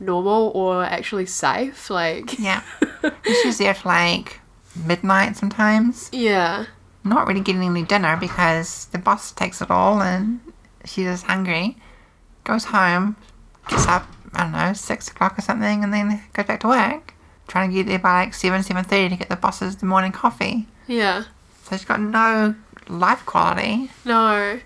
normal 0.00 0.50
or 0.54 0.84
actually 0.84 1.26
safe. 1.26 1.90
Like, 1.90 2.38
Yeah. 2.38 2.62
she's 3.42 3.58
there 3.58 3.74
till 3.74 3.90
like 3.90 4.40
midnight 4.86 5.36
sometimes. 5.36 6.08
yeah, 6.12 6.66
Not 7.04 7.26
really 7.26 7.40
getting 7.40 7.62
any 7.62 7.82
dinner 7.82 8.16
because 8.16 8.86
the 8.86 8.98
boss 8.98 9.32
takes 9.32 9.60
it 9.60 9.70
all 9.70 10.00
and 10.02 10.40
she's 10.84 11.04
just 11.06 11.26
hungry. 11.26 11.76
Goes 12.44 12.64
home, 12.66 13.16
gets 13.68 13.86
up, 13.86 14.06
I 14.34 14.42
don't 14.44 14.52
know, 14.52 14.72
six 14.72 15.08
o'clock 15.08 15.38
or 15.38 15.42
something, 15.42 15.82
and 15.84 15.92
then 15.92 16.22
goes 16.32 16.46
back 16.46 16.60
to 16.60 16.68
work. 16.68 17.14
Trying 17.46 17.70
to 17.70 17.74
get 17.76 17.86
there 17.86 17.98
by 17.98 18.24
like 18.24 18.34
seven, 18.34 18.62
seven 18.62 18.84
thirty 18.84 19.08
to 19.10 19.16
get 19.16 19.28
the 19.28 19.36
boss's 19.36 19.76
the 19.76 19.86
morning 19.86 20.12
coffee. 20.12 20.66
yeah. 20.86 21.24
So 21.64 21.76
she's 21.76 21.84
got 21.84 22.00
no 22.00 22.54
life 22.88 23.26
quality. 23.26 23.90
No, 24.06 24.60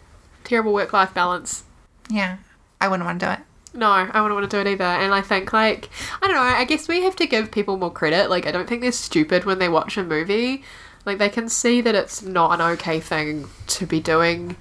terrible 0.44 0.72
work-life 0.72 1.12
balance. 1.14 1.64
Yeah. 2.08 2.36
I 2.80 2.86
wouldn't 2.88 3.04
want 3.06 3.18
to 3.20 3.26
do 3.26 3.32
it. 3.32 3.38
No, 3.74 3.90
I 3.90 4.20
wouldn't 4.20 4.34
want 4.34 4.50
to 4.50 4.56
do 4.56 4.60
it 4.60 4.70
either. 4.70 4.84
And 4.84 5.14
I 5.14 5.22
think, 5.22 5.52
like, 5.52 5.88
I 6.20 6.26
don't 6.26 6.36
know, 6.36 6.42
I 6.42 6.64
guess 6.64 6.88
we 6.88 7.02
have 7.02 7.16
to 7.16 7.26
give 7.26 7.50
people 7.50 7.76
more 7.76 7.92
credit. 7.92 8.28
Like, 8.28 8.46
I 8.46 8.50
don't 8.50 8.68
think 8.68 8.82
they're 8.82 8.92
stupid 8.92 9.44
when 9.44 9.58
they 9.58 9.68
watch 9.68 9.96
a 9.96 10.04
movie. 10.04 10.62
Like, 11.06 11.18
they 11.18 11.30
can 11.30 11.48
see 11.48 11.80
that 11.80 11.94
it's 11.94 12.22
not 12.22 12.52
an 12.52 12.60
okay 12.72 13.00
thing 13.00 13.48
to 13.68 13.86
be 13.86 13.98
doing 13.98 14.56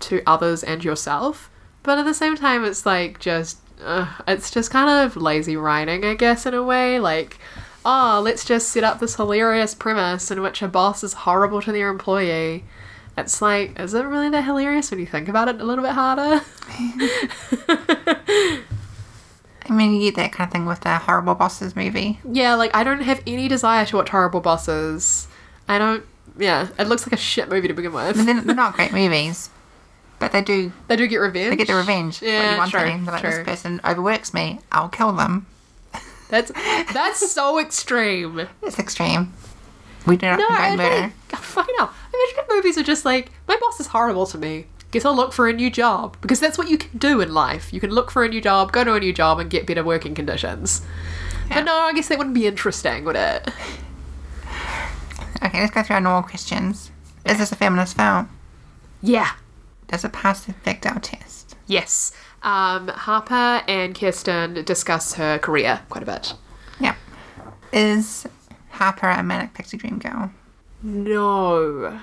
to 0.00 0.22
others 0.26 0.64
and 0.64 0.82
yourself. 0.82 1.50
But 1.82 1.98
at 1.98 2.06
the 2.06 2.14
same 2.14 2.36
time, 2.36 2.64
it's 2.64 2.86
like 2.86 3.18
just, 3.20 3.58
uh, 3.84 4.10
it's 4.26 4.50
just 4.50 4.70
kind 4.70 4.88
of 4.88 5.16
lazy 5.16 5.56
writing, 5.56 6.04
I 6.04 6.14
guess, 6.14 6.46
in 6.46 6.54
a 6.54 6.62
way. 6.62 6.98
Like, 6.98 7.38
oh, 7.84 8.20
let's 8.24 8.44
just 8.44 8.70
set 8.70 8.84
up 8.84 8.98
this 8.98 9.16
hilarious 9.16 9.74
premise 9.74 10.30
in 10.30 10.40
which 10.40 10.62
a 10.62 10.68
boss 10.68 11.04
is 11.04 11.12
horrible 11.12 11.60
to 11.62 11.72
their 11.72 11.90
employee. 11.90 12.64
It's 13.16 13.40
like, 13.40 13.78
is 13.78 13.94
it 13.94 14.04
really 14.04 14.28
that 14.30 14.42
hilarious 14.44 14.90
when 14.90 15.00
you 15.00 15.06
think 15.06 15.28
about 15.28 15.48
it 15.48 15.60
a 15.60 15.64
little 15.64 15.84
bit 15.84 15.92
harder? 15.92 16.40
I 19.66 19.72
mean, 19.72 19.94
you 19.94 20.10
get 20.10 20.16
that 20.16 20.32
kind 20.32 20.48
of 20.48 20.52
thing 20.52 20.66
with 20.66 20.80
the 20.80 20.98
Horrible 20.98 21.34
Bosses 21.34 21.74
movie. 21.74 22.20
Yeah, 22.28 22.54
like 22.54 22.74
I 22.74 22.84
don't 22.84 23.00
have 23.02 23.22
any 23.26 23.48
desire 23.48 23.86
to 23.86 23.96
watch 23.96 24.10
horrible 24.10 24.40
bosses. 24.40 25.28
I 25.68 25.78
don't 25.78 26.04
yeah, 26.36 26.68
it 26.78 26.88
looks 26.88 27.06
like 27.06 27.12
a 27.12 27.16
shit 27.16 27.48
movie 27.48 27.68
to 27.68 27.74
begin 27.74 27.92
with. 27.92 28.16
They're, 28.24 28.40
they're 28.40 28.54
not 28.54 28.74
great 28.74 28.92
movies, 28.92 29.50
but 30.18 30.32
they 30.32 30.42
do 30.42 30.72
They 30.88 30.96
do 30.96 31.06
get 31.06 31.18
revenge. 31.18 31.50
they 31.50 31.56
get 31.56 31.68
the 31.68 31.74
revenge. 31.74 32.20
Yeah, 32.22 32.58
want 32.58 32.70
true. 32.70 32.80
They're 32.80 32.98
like, 32.98 33.20
true. 33.22 33.30
this 33.30 33.44
person 33.44 33.80
overworks 33.84 34.34
me. 34.34 34.60
I'll 34.72 34.88
kill 34.88 35.12
them. 35.12 35.46
That's 36.28 36.50
that's 36.92 37.30
so 37.30 37.58
extreme. 37.60 38.48
It's 38.62 38.78
extreme. 38.78 39.32
We 40.06 40.16
do 40.16 40.26
not 40.26 40.38
No, 40.38 40.46
I 40.48 40.76
murder. 40.76 40.94
think, 40.94 41.12
God, 41.28 41.40
fucking. 41.40 41.74
Imagine 41.78 41.94
if 42.38 42.46
movies 42.50 42.78
are 42.78 42.82
just 42.82 43.04
like, 43.04 43.30
my 43.48 43.56
boss 43.60 43.80
is 43.80 43.88
horrible 43.88 44.26
to 44.26 44.38
me. 44.38 44.66
Guess 44.90 45.04
I'll 45.04 45.16
look 45.16 45.32
for 45.32 45.48
a 45.48 45.52
new 45.52 45.70
job. 45.70 46.16
Because 46.20 46.40
that's 46.40 46.56
what 46.58 46.68
you 46.68 46.78
can 46.78 46.98
do 46.98 47.20
in 47.20 47.32
life. 47.34 47.72
You 47.72 47.80
can 47.80 47.90
look 47.90 48.10
for 48.10 48.22
a 48.24 48.28
new 48.28 48.40
job, 48.40 48.70
go 48.72 48.84
to 48.84 48.94
a 48.94 49.00
new 49.00 49.12
job, 49.12 49.38
and 49.40 49.50
get 49.50 49.66
better 49.66 49.82
working 49.82 50.14
conditions. 50.14 50.82
Yeah. 51.48 51.56
But 51.56 51.64
no, 51.64 51.74
I 51.74 51.92
guess 51.94 52.08
that 52.08 52.18
wouldn't 52.18 52.34
be 52.34 52.46
interesting, 52.46 53.04
would 53.04 53.16
it? 53.16 53.50
Okay, 55.42 55.60
let's 55.60 55.74
go 55.74 55.82
through 55.82 55.94
our 55.96 56.00
normal 56.00 56.22
questions. 56.28 56.90
Is 57.26 57.38
this 57.38 57.52
a 57.52 57.56
feminist 57.56 57.96
film? 57.96 58.28
Yeah. 59.02 59.32
Does 59.88 60.04
it 60.04 60.12
pass 60.12 60.44
the 60.44 60.52
Bechdel 60.52 61.00
test? 61.02 61.54
Yes. 61.66 62.12
Um, 62.42 62.88
Harper 62.88 63.62
and 63.68 63.94
Kirsten 63.98 64.64
discuss 64.64 65.14
her 65.14 65.38
career 65.38 65.80
quite 65.88 66.02
a 66.02 66.06
bit. 66.06 66.34
Yeah. 66.78 66.94
Is 67.72 68.26
Harper 68.84 69.08
a 69.08 69.22
manic 69.22 69.54
pixie 69.54 69.78
dream 69.78 69.98
girl? 69.98 70.30
No. 70.82 72.00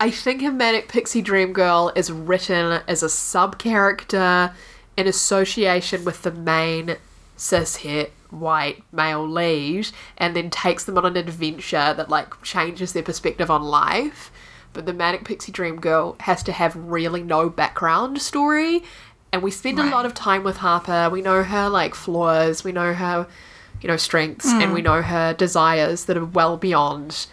I 0.00 0.10
think 0.10 0.42
a 0.42 0.50
Manic 0.50 0.88
Pixie 0.88 1.22
Dream 1.22 1.52
Girl 1.52 1.92
is 1.94 2.10
written 2.10 2.82
as 2.88 3.04
a 3.04 3.08
sub 3.08 3.56
character 3.60 4.52
in 4.96 5.06
association 5.06 6.04
with 6.04 6.22
the 6.22 6.32
main 6.32 6.96
cishet 7.38 8.10
white 8.30 8.82
male 8.90 9.24
lead 9.28 9.90
and 10.18 10.34
then 10.34 10.50
takes 10.50 10.84
them 10.84 10.98
on 10.98 11.04
an 11.04 11.16
adventure 11.16 11.94
that 11.94 12.08
like 12.08 12.42
changes 12.42 12.92
their 12.92 13.04
perspective 13.04 13.48
on 13.48 13.62
life. 13.62 14.32
But 14.72 14.86
the 14.86 14.92
Manic 14.92 15.24
Pixie 15.24 15.52
Dream 15.52 15.78
Girl 15.78 16.16
has 16.18 16.42
to 16.42 16.52
have 16.52 16.74
really 16.74 17.22
no 17.22 17.48
background 17.48 18.20
story. 18.20 18.82
And 19.32 19.40
we 19.40 19.52
spend 19.52 19.78
a 19.78 19.84
lot 19.84 20.04
of 20.04 20.14
time 20.14 20.42
with 20.42 20.56
Harper. 20.56 21.08
We 21.10 21.22
know 21.22 21.44
her 21.44 21.68
like 21.68 21.94
flaws, 21.94 22.64
we 22.64 22.72
know 22.72 22.92
her, 22.92 23.28
you 23.82 23.88
know, 23.88 23.96
strengths, 23.96 24.46
and 24.46 24.72
we 24.72 24.80
hmm. 24.80 24.86
know 24.86 25.02
her 25.02 25.34
desires 25.34 26.04
that 26.06 26.16
are 26.16 26.24
well 26.24 26.56
beyond 26.56 27.26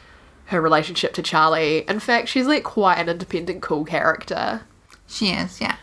her 0.45 0.59
relationship 0.59 1.13
to 1.13 1.21
Charlie. 1.21 1.85
In 1.87 1.99
fact, 1.99 2.27
she's 2.27 2.47
like 2.47 2.63
quite 2.63 2.97
an 2.97 3.07
independent, 3.07 3.61
cool 3.61 3.85
character. 3.85 4.61
She 5.07 5.29
is, 5.29 5.61
yeah. 5.61 5.77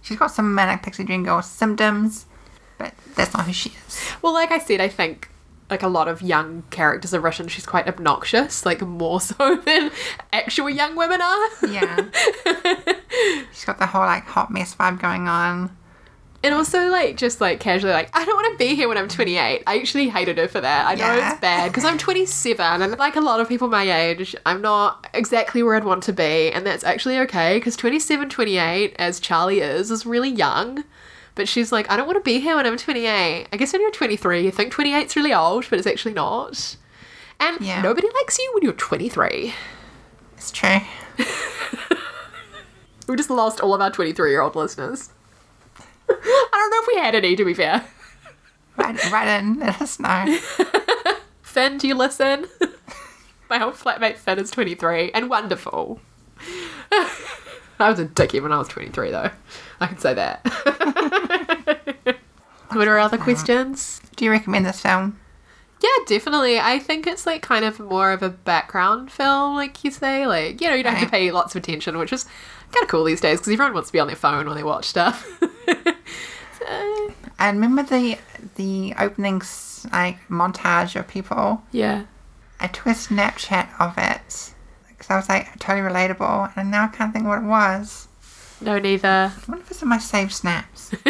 She's 0.00 0.16
got 0.16 0.28
some 0.28 0.54
manic 0.54 0.82
pixie 0.82 1.02
dream 1.02 1.24
girl 1.24 1.42
symptoms, 1.42 2.26
but 2.78 2.94
that's 3.16 3.34
not 3.34 3.46
who 3.46 3.52
she 3.52 3.72
is. 3.86 4.00
Well, 4.22 4.32
like 4.32 4.52
I 4.52 4.58
said, 4.58 4.80
I 4.80 4.88
think 4.88 5.28
like 5.68 5.82
a 5.82 5.88
lot 5.88 6.06
of 6.06 6.22
young 6.22 6.62
characters 6.70 7.12
are 7.12 7.20
written, 7.20 7.48
she's 7.48 7.66
quite 7.66 7.88
obnoxious, 7.88 8.64
like 8.64 8.80
more 8.82 9.20
so 9.20 9.56
than 9.56 9.90
actual 10.32 10.70
young 10.70 10.94
women 10.94 11.20
are. 11.20 11.48
Yeah. 11.68 12.06
She's 13.52 13.64
got 13.64 13.78
the 13.78 13.86
whole 13.86 14.02
like 14.02 14.24
hot 14.24 14.50
mess 14.50 14.74
vibe 14.74 15.00
going 15.00 15.28
on. 15.28 15.76
And 16.46 16.54
also, 16.54 16.88
like, 16.90 17.16
just 17.16 17.40
like 17.40 17.58
casually, 17.58 17.92
like, 17.92 18.08
I 18.16 18.24
don't 18.24 18.36
want 18.36 18.52
to 18.52 18.56
be 18.64 18.76
here 18.76 18.86
when 18.86 18.96
I'm 18.96 19.08
28. 19.08 19.64
I 19.66 19.78
actually 19.78 20.08
hated 20.08 20.38
her 20.38 20.46
for 20.46 20.60
that. 20.60 20.86
I 20.86 20.94
know 20.94 21.12
it's 21.12 21.40
bad 21.40 21.72
because 21.72 21.84
I'm 21.84 21.98
27, 21.98 22.82
and 22.82 22.96
like 22.98 23.16
a 23.16 23.20
lot 23.20 23.40
of 23.40 23.48
people 23.48 23.66
my 23.66 23.82
age, 23.82 24.36
I'm 24.46 24.62
not 24.62 25.08
exactly 25.12 25.64
where 25.64 25.74
I'd 25.74 25.82
want 25.82 26.04
to 26.04 26.12
be, 26.12 26.52
and 26.52 26.64
that's 26.64 26.84
actually 26.84 27.18
okay 27.18 27.56
because 27.56 27.74
27, 27.74 28.28
28, 28.30 28.94
as 28.96 29.18
Charlie 29.18 29.58
is, 29.58 29.90
is 29.90 30.06
really 30.06 30.28
young. 30.30 30.84
But 31.34 31.48
she's 31.48 31.72
like, 31.72 31.90
I 31.90 31.96
don't 31.96 32.06
want 32.06 32.16
to 32.16 32.22
be 32.24 32.38
here 32.38 32.54
when 32.54 32.64
I'm 32.64 32.76
28. 32.76 33.48
I 33.52 33.56
guess 33.56 33.72
when 33.72 33.82
you're 33.82 33.90
23, 33.90 34.44
you 34.44 34.52
think 34.52 34.72
28's 34.72 35.16
really 35.16 35.34
old, 35.34 35.66
but 35.68 35.80
it's 35.80 35.86
actually 35.88 36.14
not. 36.14 36.76
And 37.40 37.60
Yeah. 37.60 37.82
nobody 37.82 38.06
likes 38.14 38.38
you 38.38 38.48
when 38.54 38.62
you're 38.62 38.72
23. 38.72 39.52
It's 40.36 40.52
true. 40.52 40.78
We 43.08 43.14
just 43.14 43.30
lost 43.30 43.60
all 43.60 43.72
of 43.72 43.80
our 43.80 43.90
23 43.90 44.30
year 44.30 44.40
old 44.42 44.56
listeners. 44.56 45.10
I 46.52 46.52
don't 46.52 46.70
know 46.70 46.80
if 46.82 46.88
we 46.88 47.00
had 47.00 47.14
any, 47.14 47.36
to 47.36 47.44
be 47.44 47.54
fair. 47.54 47.84
Right, 48.76 49.10
right 49.10 49.40
in, 49.40 49.58
let 49.58 49.80
us 49.80 49.98
know. 49.98 50.38
Finn, 51.42 51.78
do 51.78 51.88
you 51.88 51.94
listen? 51.94 52.46
My 53.50 53.62
old 53.62 53.74
flatmate 53.74 54.16
Finn 54.16 54.38
is 54.38 54.50
23 54.50 55.12
and 55.12 55.30
wonderful. 55.30 56.00
I 57.78 57.90
was 57.90 57.98
a 57.98 58.06
dickhead 58.06 58.42
when 58.42 58.52
I 58.52 58.58
was 58.58 58.68
23, 58.68 59.10
though. 59.10 59.30
I 59.80 59.86
can 59.86 59.98
say 59.98 60.14
that. 60.14 60.44
what 62.72 62.88
are 62.88 62.98
other 62.98 63.18
questions? 63.18 64.00
Do 64.16 64.24
you 64.24 64.30
recommend 64.30 64.66
this 64.66 64.80
film? 64.80 65.18
Yeah, 65.80 66.04
definitely. 66.06 66.58
I 66.58 66.78
think 66.78 67.06
it's 67.06 67.26
like 67.26 67.42
kind 67.42 67.64
of 67.64 67.78
more 67.78 68.12
of 68.12 68.22
a 68.22 68.30
background 68.30 69.10
film, 69.10 69.54
like 69.54 69.84
you 69.84 69.90
say. 69.90 70.26
Like, 70.26 70.60
you 70.60 70.68
know, 70.68 70.74
you 70.74 70.82
don't 70.82 70.94
have 70.94 71.04
to 71.04 71.10
pay 71.10 71.30
lots 71.30 71.54
of 71.54 71.62
attention, 71.62 71.98
which 71.98 72.12
is 72.12 72.24
kind 72.72 72.82
of 72.82 72.88
cool 72.88 73.04
these 73.04 73.20
days 73.20 73.38
because 73.38 73.52
everyone 73.52 73.74
wants 73.74 73.90
to 73.90 73.92
be 73.92 74.00
on 74.00 74.06
their 74.06 74.16
phone 74.16 74.46
when 74.46 74.56
they 74.56 74.64
watch 74.64 74.86
stuff. 74.86 75.40
I 77.46 77.50
remember 77.50 77.82
the 77.82 78.18
the 78.56 78.94
opening 78.98 79.40
like 79.92 80.18
montage 80.28 80.98
of 80.98 81.06
people. 81.08 81.62
yeah. 81.72 82.04
I 82.58 82.68
took 82.68 82.86
a 82.86 82.90
Snapchat 82.90 83.68
of 83.78 83.98
it 83.98 84.54
because 84.88 85.10
I 85.10 85.16
was 85.16 85.28
like 85.28 85.58
totally 85.58 85.86
relatable, 85.86 86.52
and 86.56 86.70
now 86.70 86.84
I 86.84 86.88
can't 86.88 87.12
think 87.12 87.26
what 87.26 87.42
it 87.42 87.44
was. 87.44 88.08
No, 88.62 88.78
neither. 88.78 89.08
I 89.08 89.32
wonder 89.46 89.62
if 89.62 89.70
it's 89.70 89.82
in 89.82 89.88
my 89.88 89.98
saved 89.98 90.32
snaps. 90.32 90.92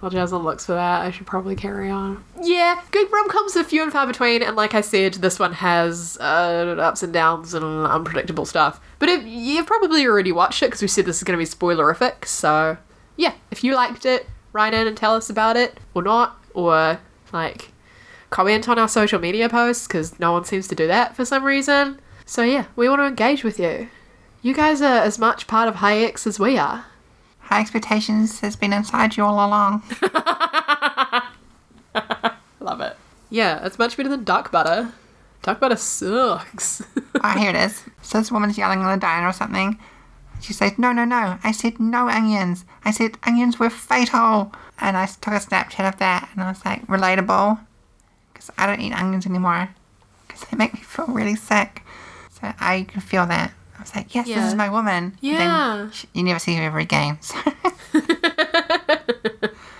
Well, 0.00 0.10
Jasmine 0.10 0.42
looks 0.42 0.64
for 0.64 0.72
that. 0.72 1.02
I 1.02 1.10
should 1.10 1.26
probably 1.26 1.54
carry 1.54 1.90
on. 1.90 2.24
Yeah, 2.40 2.80
good 2.90 3.12
rom 3.12 3.28
coms 3.28 3.54
are 3.56 3.64
few 3.64 3.82
and 3.82 3.92
far 3.92 4.06
between, 4.06 4.42
and 4.42 4.56
like 4.56 4.74
I 4.74 4.80
said, 4.80 5.14
this 5.14 5.38
one 5.38 5.52
has 5.52 6.16
uh, 6.18 6.76
ups 6.80 7.02
and 7.02 7.12
downs 7.12 7.52
and 7.52 7.64
unpredictable 7.86 8.46
stuff. 8.46 8.80
But 8.98 9.10
if, 9.10 9.26
you've 9.26 9.66
probably 9.66 10.06
already 10.06 10.32
watched 10.32 10.62
it 10.62 10.68
because 10.68 10.80
we 10.80 10.88
said 10.88 11.04
this 11.04 11.18
is 11.18 11.24
going 11.24 11.38
to 11.38 11.44
be 11.44 11.46
spoilerific. 11.46 12.24
So, 12.24 12.78
yeah, 13.16 13.34
if 13.50 13.62
you 13.62 13.74
liked 13.74 14.06
it, 14.06 14.26
write 14.52 14.74
in 14.74 14.86
and 14.86 14.96
tell 14.96 15.14
us 15.14 15.30
about 15.30 15.56
it, 15.56 15.78
or 15.94 16.02
not, 16.02 16.38
or 16.54 17.00
like 17.32 17.70
comment 18.30 18.68
on 18.68 18.78
our 18.78 18.88
social 18.88 19.18
media 19.18 19.48
posts 19.48 19.86
because 19.86 20.18
no 20.20 20.32
one 20.32 20.44
seems 20.44 20.68
to 20.68 20.74
do 20.74 20.86
that 20.86 21.16
for 21.16 21.24
some 21.24 21.44
reason. 21.44 22.00
So, 22.24 22.42
yeah, 22.42 22.66
we 22.76 22.88
want 22.88 23.00
to 23.00 23.06
engage 23.06 23.42
with 23.42 23.58
you. 23.58 23.88
You 24.42 24.54
guys 24.54 24.80
are 24.80 25.02
as 25.02 25.18
much 25.18 25.46
part 25.46 25.68
of 25.68 25.76
High 25.76 25.98
X 25.98 26.26
as 26.26 26.38
we 26.38 26.56
are. 26.56 26.86
High 27.40 27.60
expectations 27.60 28.40
has 28.40 28.54
been 28.56 28.72
inside 28.72 29.16
you 29.16 29.24
all 29.24 29.34
along. 29.44 29.82
Love 32.60 32.80
it. 32.80 32.96
Yeah, 33.28 33.66
it's 33.66 33.78
much 33.78 33.96
better 33.96 34.08
than 34.08 34.24
duck 34.24 34.52
butter. 34.52 34.92
Duck 35.42 35.58
butter 35.60 35.76
sucks. 35.76 36.82
Ah, 37.22 37.36
here 37.36 37.50
it 37.50 37.56
is. 37.56 37.82
So 38.02 38.18
this 38.18 38.32
woman's 38.32 38.56
yelling 38.56 38.80
on 38.80 38.90
the 38.90 39.00
diner 39.00 39.28
or 39.28 39.32
something. 39.32 39.78
She 40.40 40.52
says, 40.52 40.78
No, 40.78 40.92
no, 40.92 41.04
no. 41.04 41.38
I 41.44 41.52
said 41.52 41.78
no 41.78 42.08
onions. 42.08 42.64
I 42.84 42.90
said 42.90 43.18
onions 43.24 43.58
were 43.58 43.70
fatal. 43.70 44.52
And 44.78 44.96
I 44.96 45.06
took 45.06 45.34
a 45.34 45.38
Snapchat 45.38 45.86
of 45.86 45.98
that 45.98 46.30
and 46.32 46.42
I 46.42 46.48
was 46.48 46.64
like, 46.64 46.86
relatable. 46.86 47.60
Because 48.32 48.50
I 48.56 48.66
don't 48.66 48.80
eat 48.80 48.94
onions 48.94 49.26
anymore. 49.26 49.68
Because 50.26 50.42
they 50.44 50.56
make 50.56 50.72
me 50.72 50.80
feel 50.80 51.06
really 51.06 51.36
sick. 51.36 51.82
So 52.30 52.52
I 52.58 52.86
can 52.88 53.00
feel 53.02 53.26
that. 53.26 53.52
I 53.78 53.80
was 53.82 53.94
like, 53.94 54.14
Yes, 54.14 54.26
this 54.26 54.44
is 54.44 54.54
my 54.54 54.70
woman. 54.70 55.16
Yeah. 55.20 55.90
She, 55.90 56.08
you 56.14 56.22
never 56.22 56.38
see 56.38 56.54
her 56.54 56.64
ever 56.64 56.78
again. 56.78 57.18
So. 57.20 57.36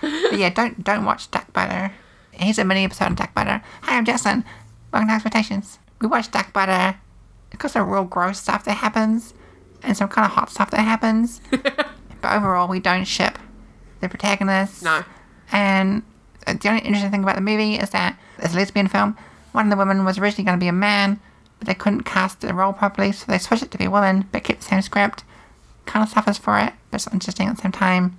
but 0.01 0.37
yeah, 0.37 0.49
don't 0.49 0.83
don't 0.83 1.05
watch 1.05 1.29
Duck 1.31 1.51
Butter. 1.53 1.91
Here's 2.31 2.59
a 2.59 2.65
mini 2.65 2.85
episode 2.85 3.05
on 3.05 3.15
Duck 3.15 3.33
Butter. 3.33 3.61
Hi, 3.81 3.97
I'm 3.97 4.05
Justin. 4.05 4.43
Welcome 4.91 5.09
to 5.09 5.13
Expectations. 5.15 5.79
We 5.99 6.07
watch 6.07 6.31
Duck 6.31 6.53
Butter. 6.53 6.97
Got 7.57 7.71
some 7.71 7.89
real 7.89 8.05
gross 8.05 8.39
stuff 8.39 8.63
that 8.65 8.77
happens 8.77 9.33
and 9.83 9.95
some 9.95 10.09
kind 10.09 10.25
of 10.25 10.31
hot 10.31 10.49
stuff 10.49 10.71
that 10.71 10.81
happens. 10.81 11.41
but 11.49 12.31
overall, 12.31 12.67
we 12.67 12.79
don't 12.79 13.05
ship 13.05 13.37
the 13.99 14.09
protagonists. 14.09 14.83
no. 14.83 15.03
And 15.51 16.03
uh, 16.47 16.53
the 16.53 16.69
only 16.69 16.81
interesting 16.81 17.11
thing 17.11 17.23
about 17.23 17.35
the 17.35 17.41
movie 17.41 17.75
is 17.75 17.89
that 17.89 18.17
it's 18.37 18.53
a 18.53 18.57
lesbian 18.57 18.87
film. 18.87 19.17
One 19.51 19.65
of 19.65 19.69
the 19.69 19.77
women 19.77 20.05
was 20.05 20.17
originally 20.17 20.45
going 20.45 20.57
to 20.57 20.63
be 20.63 20.69
a 20.69 20.73
man, 20.73 21.19
but 21.59 21.67
they 21.67 21.73
couldn't 21.73 22.03
cast 22.03 22.41
the 22.41 22.53
role 22.53 22.73
properly, 22.73 23.11
so 23.11 23.25
they 23.27 23.37
switched 23.37 23.63
it 23.63 23.71
to 23.71 23.77
be 23.77 23.85
a 23.85 23.91
woman, 23.91 24.27
but 24.31 24.43
kept 24.43 24.61
the 24.61 24.65
same 24.65 24.81
script. 24.81 25.23
Kind 25.85 26.03
of 26.03 26.09
suffers 26.09 26.37
for 26.37 26.57
it, 26.59 26.73
but 26.89 27.01
it's 27.01 27.13
interesting 27.13 27.47
at 27.47 27.57
the 27.57 27.61
same 27.61 27.71
time. 27.71 28.17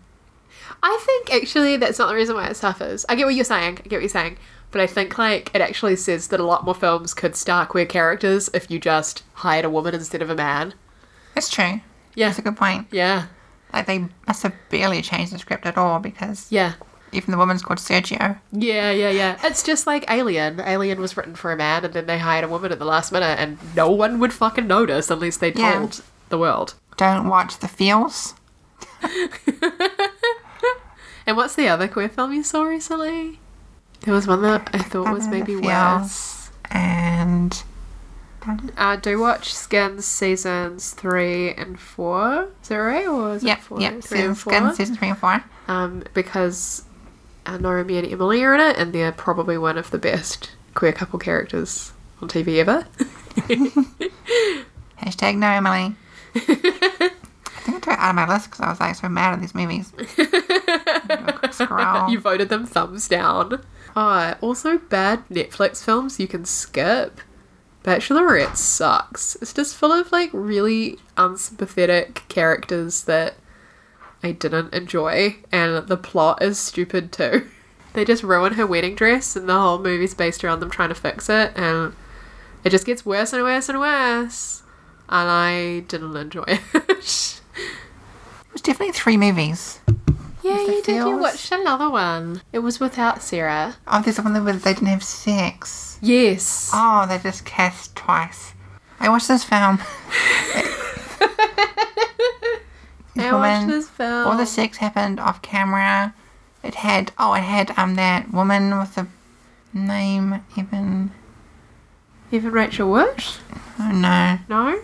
I 0.83 0.99
think 1.07 1.33
actually 1.33 1.77
that's 1.77 1.99
not 1.99 2.09
the 2.09 2.15
reason 2.15 2.35
why 2.35 2.49
it 2.49 2.57
suffers. 2.57 3.07
I 3.09 3.15
get 3.15 3.25
what 3.25 3.35
you're 3.35 3.45
saying. 3.45 3.79
I 3.79 3.89
get 3.89 3.97
what 3.97 4.03
you're 4.03 4.09
saying. 4.09 4.37
But 4.73 4.81
I 4.81 4.87
think 4.87 5.17
like 5.19 5.51
it 5.55 5.61
actually 5.61 5.97
says 5.97 6.29
that 6.29 6.41
a 6.41 6.45
lot 6.45 6.65
more 6.65 6.75
films 6.75 7.15
could 7.15 7.37
star 7.37 7.67
queer 7.67 7.87
characters 7.87 8.49
if 8.55 8.71
you 8.71 8.79
just 8.79 9.23
hired 9.35 9.65
a 9.65 9.71
woman 9.71 9.95
instead 9.95 10.23
of 10.23 10.31
a 10.31 10.35
man. 10.35 10.75
It's 11.37 11.49
true. 11.51 11.81
Yeah. 12.15 12.29
That's 12.29 12.39
a 12.39 12.43
good 12.43 12.57
point. 12.57 12.89
Yeah. 12.91 13.27
Like 13.73 13.87
they 13.87 14.07
must 14.27 14.43
have 14.43 14.55
barely 14.71 15.01
changed 15.03 15.33
the 15.33 15.39
script 15.39 15.65
at 15.67 15.79
all 15.79 15.99
because 15.99 16.47
Yeah. 16.51 16.75
even 17.13 17.31
the 17.33 17.39
woman's 17.39 17.63
called 17.63 17.79
Sergio. 17.79 18.39
Yeah, 18.53 18.91
yeah, 18.91 19.09
yeah. 19.11 19.39
It's 19.43 19.63
just 19.63 19.87
like 19.87 20.05
Alien. 20.11 20.61
Alien 20.61 21.01
was 21.01 21.17
written 21.17 21.35
for 21.35 21.53
a 21.53 21.57
man 21.57 21.85
and 21.85 21.95
then 21.95 22.07
they 22.07 22.19
hired 22.19 22.45
a 22.45 22.49
woman 22.49 22.71
at 22.73 22.79
the 22.79 22.85
last 22.85 23.13
minute 23.13 23.39
and 23.39 23.59
no 23.75 23.91
one 23.91 24.19
would 24.19 24.33
fucking 24.33 24.67
notice 24.67 25.11
unless 25.11 25.39
they 25.39 25.53
Yeah. 25.53 25.73
told 25.79 26.03
the 26.29 26.39
world. 26.39 26.75
Don't 26.99 27.29
watch 27.29 27.59
The 27.59 27.69
Feels. 27.69 28.35
And 31.25 31.37
what's 31.37 31.55
the 31.55 31.69
other 31.69 31.87
queer 31.87 32.09
film 32.09 32.33
you 32.33 32.43
saw 32.43 32.65
recently? 32.65 33.39
There 34.01 34.13
was 34.13 34.27
one 34.27 34.43
that 34.43 34.69
I 34.73 34.79
thought 34.79 35.13
was 35.13 35.29
maybe 35.29 35.55
worse. 35.55 36.51
And 36.69 37.63
Uh, 38.77 38.97
do 38.97 39.19
watch 39.21 39.55
Skins 39.55 40.05
seasons 40.05 40.91
three 40.93 41.53
and 41.55 41.79
four. 41.79 42.49
Is 42.63 42.69
that 42.69 42.77
right? 42.77 43.07
Or 43.07 43.35
is 43.37 43.45
Yep, 43.45 43.59
it 43.59 43.63
four? 43.63 43.81
yep. 43.81 44.03
Three 44.03 44.21
and 44.23 44.39
four. 44.39 44.53
Skin, 44.53 44.75
season 44.75 44.97
three 44.97 45.09
and 45.11 45.19
four. 45.19 45.45
Um, 45.69 46.03
because 46.15 46.85
uh, 47.47 47.57
Naomi 47.59 47.99
and 47.99 48.07
Emily 48.13 48.43
are 48.43 48.55
in 48.55 48.61
it, 48.61 48.77
and 48.79 48.93
they're 48.93 49.13
probably 49.13 49.57
one 49.59 49.79
of 49.79 49.91
the 49.91 49.99
best 49.99 50.51
queer 50.75 50.93
couple 50.93 51.19
characters 51.19 51.93
on 52.21 52.29
TV 52.29 52.59
ever. 52.59 52.87
Hashtag 55.01 55.37
Naomily. 55.37 55.95
I 56.35 57.11
think 57.65 57.77
I 57.77 57.81
took 57.81 57.95
it 57.95 57.99
out 57.99 58.11
of 58.11 58.17
my 58.17 58.29
list 58.29 58.47
because 58.51 58.61
I 58.61 58.71
was 58.71 58.81
like 58.81 58.95
so 58.97 59.09
mad 59.09 59.35
at 59.35 59.41
these 59.41 59.55
movies. 59.55 59.93
Do 59.93 60.27
a 61.09 61.33
quick 61.33 61.53
scroll. 61.53 62.09
you 62.11 62.19
voted 62.19 62.49
them 62.49 62.67
thumbs 62.67 63.07
down. 63.09 63.63
Oh, 63.95 64.35
also 64.41 64.79
bad 64.79 65.29
Netflix 65.29 65.85
films 65.85 66.19
you 66.19 66.27
can 66.27 66.45
skip. 66.45 67.21
Bachelorette 67.83 68.57
sucks. 68.57 69.37
It's 69.37 69.53
just 69.53 69.77
full 69.77 69.93
of 69.93 70.13
like 70.13 70.31
really 70.33 70.99
unsympathetic 71.17 72.23
characters 72.29 73.05
that 73.05 73.35
I 74.23 74.33
didn't 74.33 74.73
enjoy, 74.73 75.37
and 75.51 75.87
the 75.89 75.97
plot 75.97 76.43
is 76.43 76.59
stupid 76.59 77.13
too. 77.13 77.49
They 77.95 78.07
just 78.07 78.23
ruin 78.23 78.55
her 78.55 78.67
wedding 78.67 78.95
dress, 78.95 79.37
and 79.37 79.47
the 79.47 79.53
whole 79.53 79.79
movie's 79.79 80.15
based 80.15 80.43
around 80.43 80.61
them 80.61 80.71
trying 80.71 80.89
to 80.89 80.95
fix 80.95 81.29
it, 81.29 81.53
and 81.55 81.95
it 82.65 82.71
just 82.71 82.87
gets 82.87 83.05
worse 83.05 83.35
and 83.35 83.43
worse 83.43 83.69
and 83.69 83.79
worse. 83.79 84.63
And 85.11 85.29
I 85.29 85.81
didn't 85.89 86.17
enjoy 86.17 86.45
it. 86.49 86.63
It 86.73 87.43
was 88.51 88.63
definitely 88.63 88.93
three 88.93 89.19
movies. 89.19 89.81
Yeah, 90.43 90.61
you 90.61 90.83
did. 90.83 90.97
You 90.97 91.17
watched 91.19 91.53
another 91.53 91.89
one. 91.89 92.43
It 92.53 92.59
was 92.61 92.81
without 92.81 93.23
Sarah. 93.23 93.77
Oh, 93.87 94.03
there's 94.03 94.17
the 94.17 94.23
one 94.23 94.45
where 94.45 94.55
they 94.55 94.75
didn't 94.75 94.89
have 94.89 95.05
sex. 95.05 95.99
Yes. 96.03 96.71
Oh, 96.75 97.07
they 97.09 97.19
just 97.19 97.45
cast 97.45 97.95
twice. 97.95 98.53
I 98.99 99.09
watched 99.09 99.29
this 99.29 99.45
film. 99.45 99.79
This 103.15 103.27
I 103.27 103.33
watched 103.33 103.69
this 103.69 103.89
film. 103.91 104.27
All 104.27 104.37
the 104.39 104.47
sex 104.47 104.79
happened 104.79 105.21
off 105.21 105.43
camera. 105.43 106.15
It 106.63 106.77
had 106.77 107.13
oh, 107.19 107.35
it 107.35 107.43
had 107.43 107.77
um 107.79 107.95
that 107.97 108.33
woman 108.33 108.79
with 108.79 108.95
the 108.95 109.07
name 109.75 110.43
even 110.57 111.11
Evan 112.33 112.51
Rachel 112.51 112.91
Wood? 112.91 113.23
oh 113.79 113.91
no 113.93 114.39
No? 114.49 114.83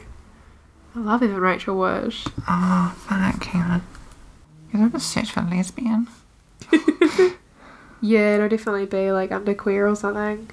I 0.94 0.98
love 0.98 1.22
Evan 1.22 1.40
Rachel 1.40 1.78
Wood. 1.78 2.14
oh 2.48 2.94
fuck 2.98 3.44
hang 3.44 3.62
on. 3.62 3.82
Search 4.96 5.30
for 5.30 5.42
lesbian? 5.42 6.08
Yeah, 8.00 8.36
it'll 8.36 8.48
definitely 8.48 8.86
be 8.86 9.10
like 9.10 9.32
under 9.32 9.54
queer 9.54 9.88
or 9.88 9.96
something. 9.96 10.48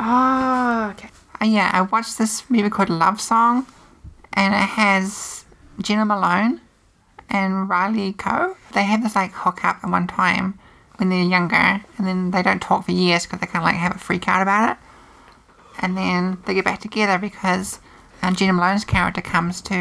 Oh, 0.00 0.88
okay. 0.92 1.10
Uh, 1.40 1.44
yeah, 1.44 1.70
I 1.72 1.82
watched 1.82 2.18
this 2.18 2.48
movie 2.48 2.70
called 2.70 2.88
Love 2.88 3.20
Song, 3.20 3.66
and 4.32 4.54
it 4.54 4.68
has 4.70 5.44
Jena 5.80 6.04
Malone 6.04 6.60
and 7.28 7.68
Riley 7.68 8.14
Keough. 8.14 8.56
They 8.72 8.84
have 8.84 9.02
this 9.02 9.14
like 9.14 9.32
hookup 9.32 9.84
at 9.84 9.90
one 9.90 10.06
time 10.06 10.58
when 10.96 11.10
they're 11.10 11.22
younger, 11.22 11.82
and 11.98 12.06
then 12.06 12.30
they 12.30 12.42
don't 12.42 12.62
talk 12.62 12.86
for 12.86 12.92
years 12.92 13.24
because 13.26 13.40
they 13.40 13.46
kind 13.46 13.62
of 13.62 13.64
like 13.64 13.76
have 13.76 13.96
a 13.96 13.98
freak 13.98 14.26
out 14.26 14.42
about 14.42 14.72
it. 14.72 14.78
And 15.80 15.96
then 15.96 16.38
they 16.46 16.54
get 16.54 16.64
back 16.64 16.80
together 16.80 17.18
because 17.18 17.78
uh, 18.22 18.32
Jena 18.32 18.54
Malone's 18.54 18.84
character 18.84 19.20
comes 19.20 19.60
to 19.62 19.74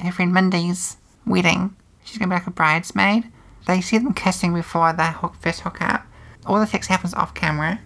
her 0.00 0.12
friend 0.12 0.32
Mindy's 0.34 0.96
wedding. 1.24 1.76
She's 2.10 2.18
gonna 2.18 2.30
be 2.30 2.34
like 2.34 2.48
a 2.48 2.50
bridesmaid. 2.50 3.30
They 3.68 3.80
see 3.80 3.96
them 3.98 4.14
kissing 4.14 4.52
before 4.52 4.92
the 4.92 5.06
hook, 5.06 5.36
first 5.38 5.60
hookup. 5.60 6.04
All 6.44 6.58
the 6.58 6.66
sex 6.66 6.88
happens 6.88 7.14
off 7.14 7.34
camera. 7.34 7.78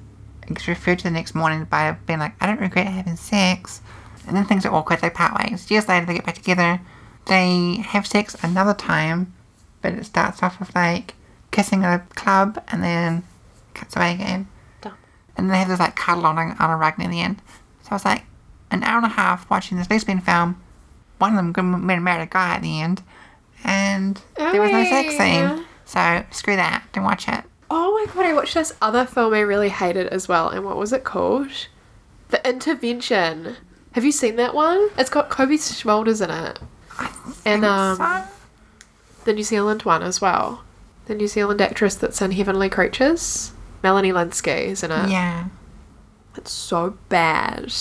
It 0.42 0.48
gets 0.48 0.66
referred 0.66 1.00
to 1.00 1.04
the 1.04 1.10
next 1.10 1.34
morning 1.34 1.64
by 1.64 1.92
being 2.06 2.20
like, 2.20 2.34
I 2.40 2.46
don't 2.46 2.58
regret 2.60 2.86
having 2.86 3.16
sex. 3.16 3.82
And 4.26 4.34
then 4.34 4.46
things 4.46 4.64
are 4.64 4.72
awkward, 4.72 5.02
they 5.02 5.10
part 5.10 5.38
ways. 5.38 5.70
Years 5.70 5.88
later, 5.88 6.06
they 6.06 6.14
get 6.14 6.24
back 6.24 6.36
together. 6.36 6.80
They 7.26 7.82
have 7.84 8.06
sex 8.06 8.34
another 8.42 8.72
time, 8.72 9.34
but 9.82 9.92
it 9.92 10.06
starts 10.06 10.42
off 10.42 10.58
with 10.58 10.74
like 10.74 11.12
kissing 11.50 11.84
at 11.84 12.00
a 12.00 12.14
club 12.14 12.64
and 12.68 12.82
then 12.82 13.24
cuts 13.74 13.94
away 13.94 14.14
again. 14.14 14.48
Dumb. 14.80 14.94
And 15.36 15.50
they 15.50 15.58
have 15.58 15.68
this 15.68 15.80
like 15.80 15.96
cuddle 15.96 16.24
on 16.24 16.38
a, 16.38 16.56
on 16.58 16.70
a 16.70 16.76
rug 16.78 16.96
near 16.96 17.08
the 17.08 17.20
end. 17.20 17.42
So 17.82 17.88
I 17.90 17.94
was 17.94 18.06
like, 18.06 18.24
an 18.70 18.82
hour 18.84 18.96
and 18.96 19.06
a 19.06 19.10
half 19.10 19.50
watching 19.50 19.76
this 19.76 19.90
lesbian 19.90 20.20
film. 20.20 20.62
One 21.18 21.32
of 21.32 21.36
them 21.36 21.52
got 21.52 21.62
married 21.62 22.22
a 22.22 22.26
guy 22.26 22.54
at 22.54 22.62
the 22.62 22.80
end, 22.80 23.02
and 23.64 24.20
there 24.36 24.60
was 24.60 24.70
no 24.70 24.84
sex 24.84 25.08
Oh, 25.14 25.18
scene. 25.18 25.34
yeah. 25.34 25.64
So 25.86 26.24
screw 26.30 26.56
that, 26.56 26.84
don't 26.92 27.04
watch 27.04 27.28
it. 27.28 27.44
Oh 27.70 27.92
my 28.06 28.12
god, 28.12 28.26
I 28.26 28.32
watched 28.34 28.54
this 28.54 28.72
other 28.82 29.04
film 29.06 29.34
I 29.34 29.40
really 29.40 29.68
hated 29.70 30.06
as 30.08 30.28
well. 30.28 30.48
And 30.48 30.64
what 30.64 30.76
was 30.76 30.92
it 30.92 31.04
called? 31.04 31.48
The 32.28 32.46
Intervention. 32.48 33.56
Have 33.92 34.04
you 34.04 34.12
seen 34.12 34.36
that 34.36 34.54
one? 34.54 34.88
It's 34.98 35.10
got 35.10 35.30
Cobie 35.30 35.56
Smulders 35.58 36.22
in 36.22 36.30
it. 36.30 36.58
And 37.44 37.64
um, 37.64 37.96
So- 37.96 38.24
the 39.24 39.32
New 39.32 39.42
Zealand 39.42 39.82
one 39.82 40.02
as 40.02 40.20
well. 40.20 40.62
The 41.06 41.14
New 41.14 41.28
Zealand 41.28 41.60
actress 41.60 41.94
that's 41.94 42.20
in 42.22 42.32
Heavenly 42.32 42.68
Creatures. 42.68 43.52
Melanie 43.82 44.12
Lynskey 44.12 44.66
is 44.66 44.82
in 44.82 44.90
it. 44.90 45.10
yeah. 45.10 45.46
It's 46.36 46.50
so 46.50 46.96
bad. 47.08 47.72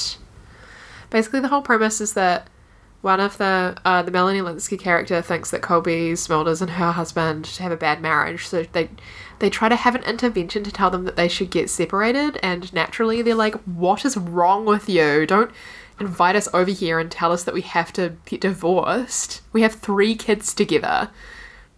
Basically, 1.10 1.40
the 1.40 1.48
whole 1.48 1.62
premise 1.62 2.00
is 2.02 2.14
that 2.14 2.48
one 3.04 3.20
of 3.20 3.38
the 3.38 3.76
uh, 3.84 4.02
the 4.02 4.12
Melanie 4.12 4.40
Lynskey 4.40 4.80
character 4.80 5.22
thinks 5.22 5.52
that 5.52 5.62
Cobie 5.62 6.14
Smulders 6.14 6.62
and 6.62 6.72
her 6.72 6.94
husband 6.94 7.46
have 7.60 7.72
a 7.72 7.78
bad 7.78 8.02
marriage, 8.02 8.48
so 8.48 8.64
they 8.72 8.90
they 9.40 9.50
try 9.50 9.68
to 9.68 9.76
have 9.76 9.94
an 9.94 10.04
intervention 10.04 10.64
to 10.64 10.72
tell 10.72 10.90
them 10.90 11.04
that 11.04 11.18
they 11.18 11.28
should 11.28 11.52
get 11.52 11.70
separated, 11.70 12.40
and 12.42 12.74
naturally 12.74 13.22
they're 13.22 13.36
like, 13.36 13.56
"What 13.66 14.06
is 14.06 14.18
wrong 14.18 14.66
with 14.66 14.90
you? 14.90 15.26
Don't." 15.28 15.52
Invite 16.00 16.36
us 16.36 16.50
over 16.56 16.72
here 16.72 16.98
and 16.98 17.12
tell 17.12 17.32
us 17.32 17.44
that 17.44 17.54
we 17.54 17.62
have 17.62 17.94
to 17.94 18.14
get 18.26 18.42
divorced. 18.42 19.42
We 19.54 19.62
have 19.62 19.76
three 19.76 20.16
kids 20.16 20.52
together. 20.52 21.12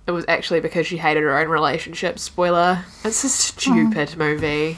It 0.07 0.11
was 0.11 0.23
actually 0.29 0.61
because 0.61 0.87
she 0.87 0.97
hated 0.97 1.21
her 1.21 1.37
own 1.37 1.49
relationship. 1.49 2.17
Spoiler. 2.17 2.85
It's 3.03 3.25
a 3.25 3.29
stupid 3.29 4.15
movie. 4.15 4.77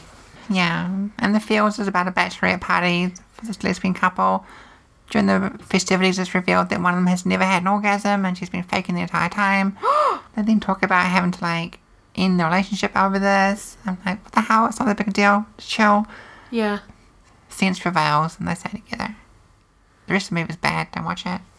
Yeah, 0.49 0.89
and 1.19 1.35
the 1.35 1.39
Feels 1.39 1.77
is 1.77 1.87
about 1.87 2.07
a 2.07 2.11
bachelorette 2.11 2.61
party 2.61 3.13
for 3.33 3.45
this 3.45 3.63
lesbian 3.63 3.93
couple. 3.93 4.43
During 5.09 5.27
the 5.27 5.57
festivities, 5.63 6.19
it's 6.19 6.35
revealed 6.35 6.69
that 6.69 6.81
one 6.81 6.93
of 6.93 6.97
them 6.97 7.07
has 7.07 7.25
never 7.25 7.45
had 7.45 7.61
an 7.61 7.67
orgasm 7.69 8.25
and 8.25 8.37
she's 8.37 8.49
been 8.49 8.63
faking 8.63 8.95
the 8.95 9.01
entire 9.01 9.29
time. 9.29 9.77
they 10.35 10.41
then 10.41 10.59
talk 10.59 10.83
about 10.83 11.05
having 11.05 11.31
to 11.31 11.41
like 11.43 11.79
end 12.15 12.39
the 12.39 12.43
relationship 12.45 12.95
over 12.95 13.17
this. 13.19 13.77
I'm 13.85 13.97
like, 14.05 14.21
what 14.23 14.33
the 14.33 14.41
hell? 14.41 14.65
It's 14.65 14.79
not 14.79 14.85
that 14.87 14.97
big 14.97 15.07
a 15.07 15.11
deal. 15.11 15.45
Just 15.57 15.69
chill. 15.69 16.07
Yeah. 16.51 16.79
Sense 17.49 17.79
prevails 17.79 18.37
and 18.37 18.47
they 18.47 18.55
stay 18.55 18.69
together. 18.69 19.15
The 20.07 20.13
rest 20.13 20.25
of 20.25 20.29
the 20.35 20.41
movie 20.41 20.49
is 20.51 20.57
bad. 20.57 20.89
Don't 20.91 21.05
watch 21.05 21.25
it. 21.25 21.41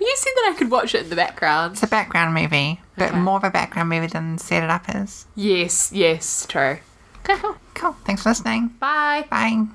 You 0.00 0.14
said 0.16 0.30
that 0.34 0.52
I 0.52 0.58
could 0.58 0.70
watch 0.70 0.94
it 0.96 1.04
in 1.04 1.10
the 1.10 1.16
background. 1.16 1.74
It's 1.74 1.82
a 1.82 1.86
background 1.86 2.34
movie, 2.34 2.80
but 2.96 3.10
Okay. 3.10 3.18
more 3.20 3.36
of 3.36 3.44
a 3.44 3.50
background 3.50 3.88
movie 3.88 4.08
than 4.08 4.36
Set 4.38 4.64
It 4.64 4.70
Up 4.70 4.84
is. 4.94 5.26
Yes, 5.36 5.92
yes, 5.92 6.44
true. 6.48 6.78
Okay, 7.20 7.36
cool. 7.40 7.56
Cool. 7.74 7.92
Thanks 8.04 8.22
for 8.24 8.30
listening. 8.30 8.68
Bye. 8.80 9.26
Bye. 9.30 9.66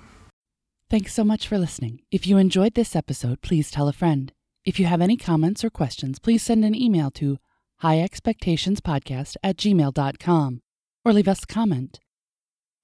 Thanks 0.90 1.14
so 1.14 1.24
much 1.24 1.48
for 1.48 1.58
listening. 1.58 2.02
If 2.12 2.28
you 2.28 2.38
enjoyed 2.38 2.76
this 2.76 2.96
episode, 2.96 3.42
please 3.42 3.72
tell 3.72 3.88
a 3.88 3.94
friend. 3.94 4.32
If 4.66 4.80
you 4.80 4.86
have 4.86 5.02
any 5.02 5.18
comments 5.18 5.64
or 5.64 5.70
questions, 5.70 6.20
please 6.20 6.44
send 6.44 6.64
an 6.64 6.76
email 6.76 7.10
to 7.12 7.38
highexpectationspodcast 7.82 9.36
at 9.44 9.58
gmail.com 9.58 10.62
or 11.04 11.14
leave 11.14 11.28
us 11.28 11.44
a 11.44 11.48
comment. 11.48 12.00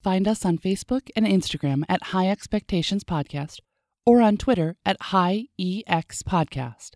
Find 0.02 0.26
us 0.26 0.44
on 0.44 0.58
Facebook 0.58 1.10
and 1.14 1.26
Instagram 1.26 1.84
at 1.88 2.04
High 2.04 2.28
Expectations 2.28 3.04
Podcast 3.04 3.58
or 4.04 4.20
on 4.20 4.36
Twitter 4.36 4.76
at 4.84 5.00
High 5.00 5.46
EX 5.60 6.22
Podcast. 6.24 6.94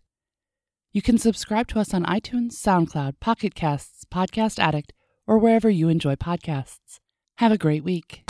You 0.91 1.01
can 1.01 1.17
subscribe 1.17 1.67
to 1.69 1.79
us 1.79 1.93
on 1.93 2.03
iTunes, 2.05 2.53
SoundCloud, 2.53 3.19
Pocket 3.21 3.55
Casts, 3.55 4.03
Podcast 4.05 4.59
Addict, 4.59 4.93
or 5.25 5.37
wherever 5.37 5.69
you 5.69 5.87
enjoy 5.87 6.15
podcasts. 6.15 6.99
Have 7.37 7.51
a 7.51 7.57
great 7.57 7.83
week. 7.83 8.29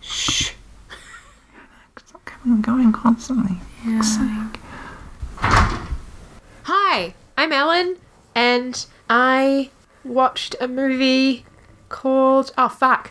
Shh. 0.00 0.47
Stop 2.40 2.46
coming 2.46 2.54
and 2.54 2.64
going 2.64 2.92
constantly. 2.92 3.56
For 3.84 4.02
fuck's. 4.02 4.60
Hi, 6.64 7.14
I'm 7.36 7.52
Ellen, 7.52 7.96
and 8.34 8.86
I 9.08 9.70
watched 10.04 10.54
a 10.60 10.68
movie 10.68 11.44
called. 11.88 12.52
Oh, 12.58 12.68
fuck. 12.68 13.10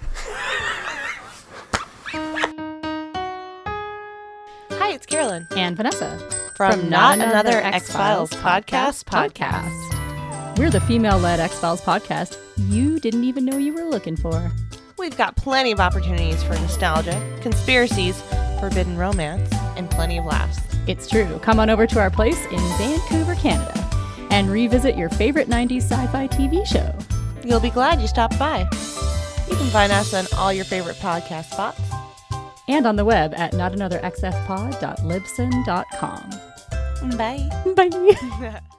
Hi, 4.71 4.93
it's 4.93 5.05
Carolyn 5.05 5.47
and 5.55 5.75
Vanessa 5.75 6.19
from, 6.55 6.89
Not, 6.89 7.19
Another 7.19 7.57
X 7.57 7.91
Files 7.91 8.31
podcast 8.31 9.03
podcast. 9.03 10.57
We're 10.57 10.69
the 10.69 10.81
female 10.81 11.17
led 11.17 11.39
X 11.39 11.59
Files 11.59 11.81
podcast 11.81 12.37
you 12.69 12.99
didn't 12.99 13.23
even 13.23 13.45
know 13.45 13.57
you 13.57 13.73
were 13.73 13.83
looking 13.83 14.15
for. 14.15 14.51
We've 14.97 15.15
got 15.15 15.35
plenty 15.35 15.71
of 15.71 15.79
opportunities 15.79 16.41
for 16.43 16.53
nostalgia, 16.55 17.21
conspiracies, 17.41 18.21
forbidden 18.59 18.97
romance, 18.97 19.49
and 19.75 19.89
plenty 19.89 20.17
of 20.17 20.25
laughs. 20.25 20.59
It's 20.87 21.07
true. 21.09 21.39
Come 21.39 21.59
on 21.59 21.69
over 21.69 21.85
to 21.87 21.99
our 21.99 22.09
place 22.09 22.43
in 22.45 22.59
Vancouver, 22.77 23.35
Canada, 23.35 23.73
and 24.31 24.49
revisit 24.49 24.97
your 24.97 25.09
favorite 25.09 25.49
90s 25.49 25.83
sci 25.83 26.07
fi 26.07 26.27
TV 26.27 26.65
show. 26.65 26.93
You'll 27.43 27.59
be 27.59 27.69
glad 27.69 28.01
you 28.01 28.07
stopped 28.07 28.39
by. 28.39 28.59
You 29.49 29.55
can 29.55 29.69
find 29.69 29.91
us 29.91 30.13
on 30.13 30.25
all 30.37 30.51
your 30.51 30.65
favorite 30.65 30.97
podcast 30.97 31.51
spots. 31.51 31.81
and 32.69 32.85
on 32.85 32.97
the 32.97 33.05
web 33.05 33.33
at 33.35 33.53
notanotherxfpod.libsyn.com. 33.53 36.29
Bye. 37.17 37.49
Bye. 37.75 38.59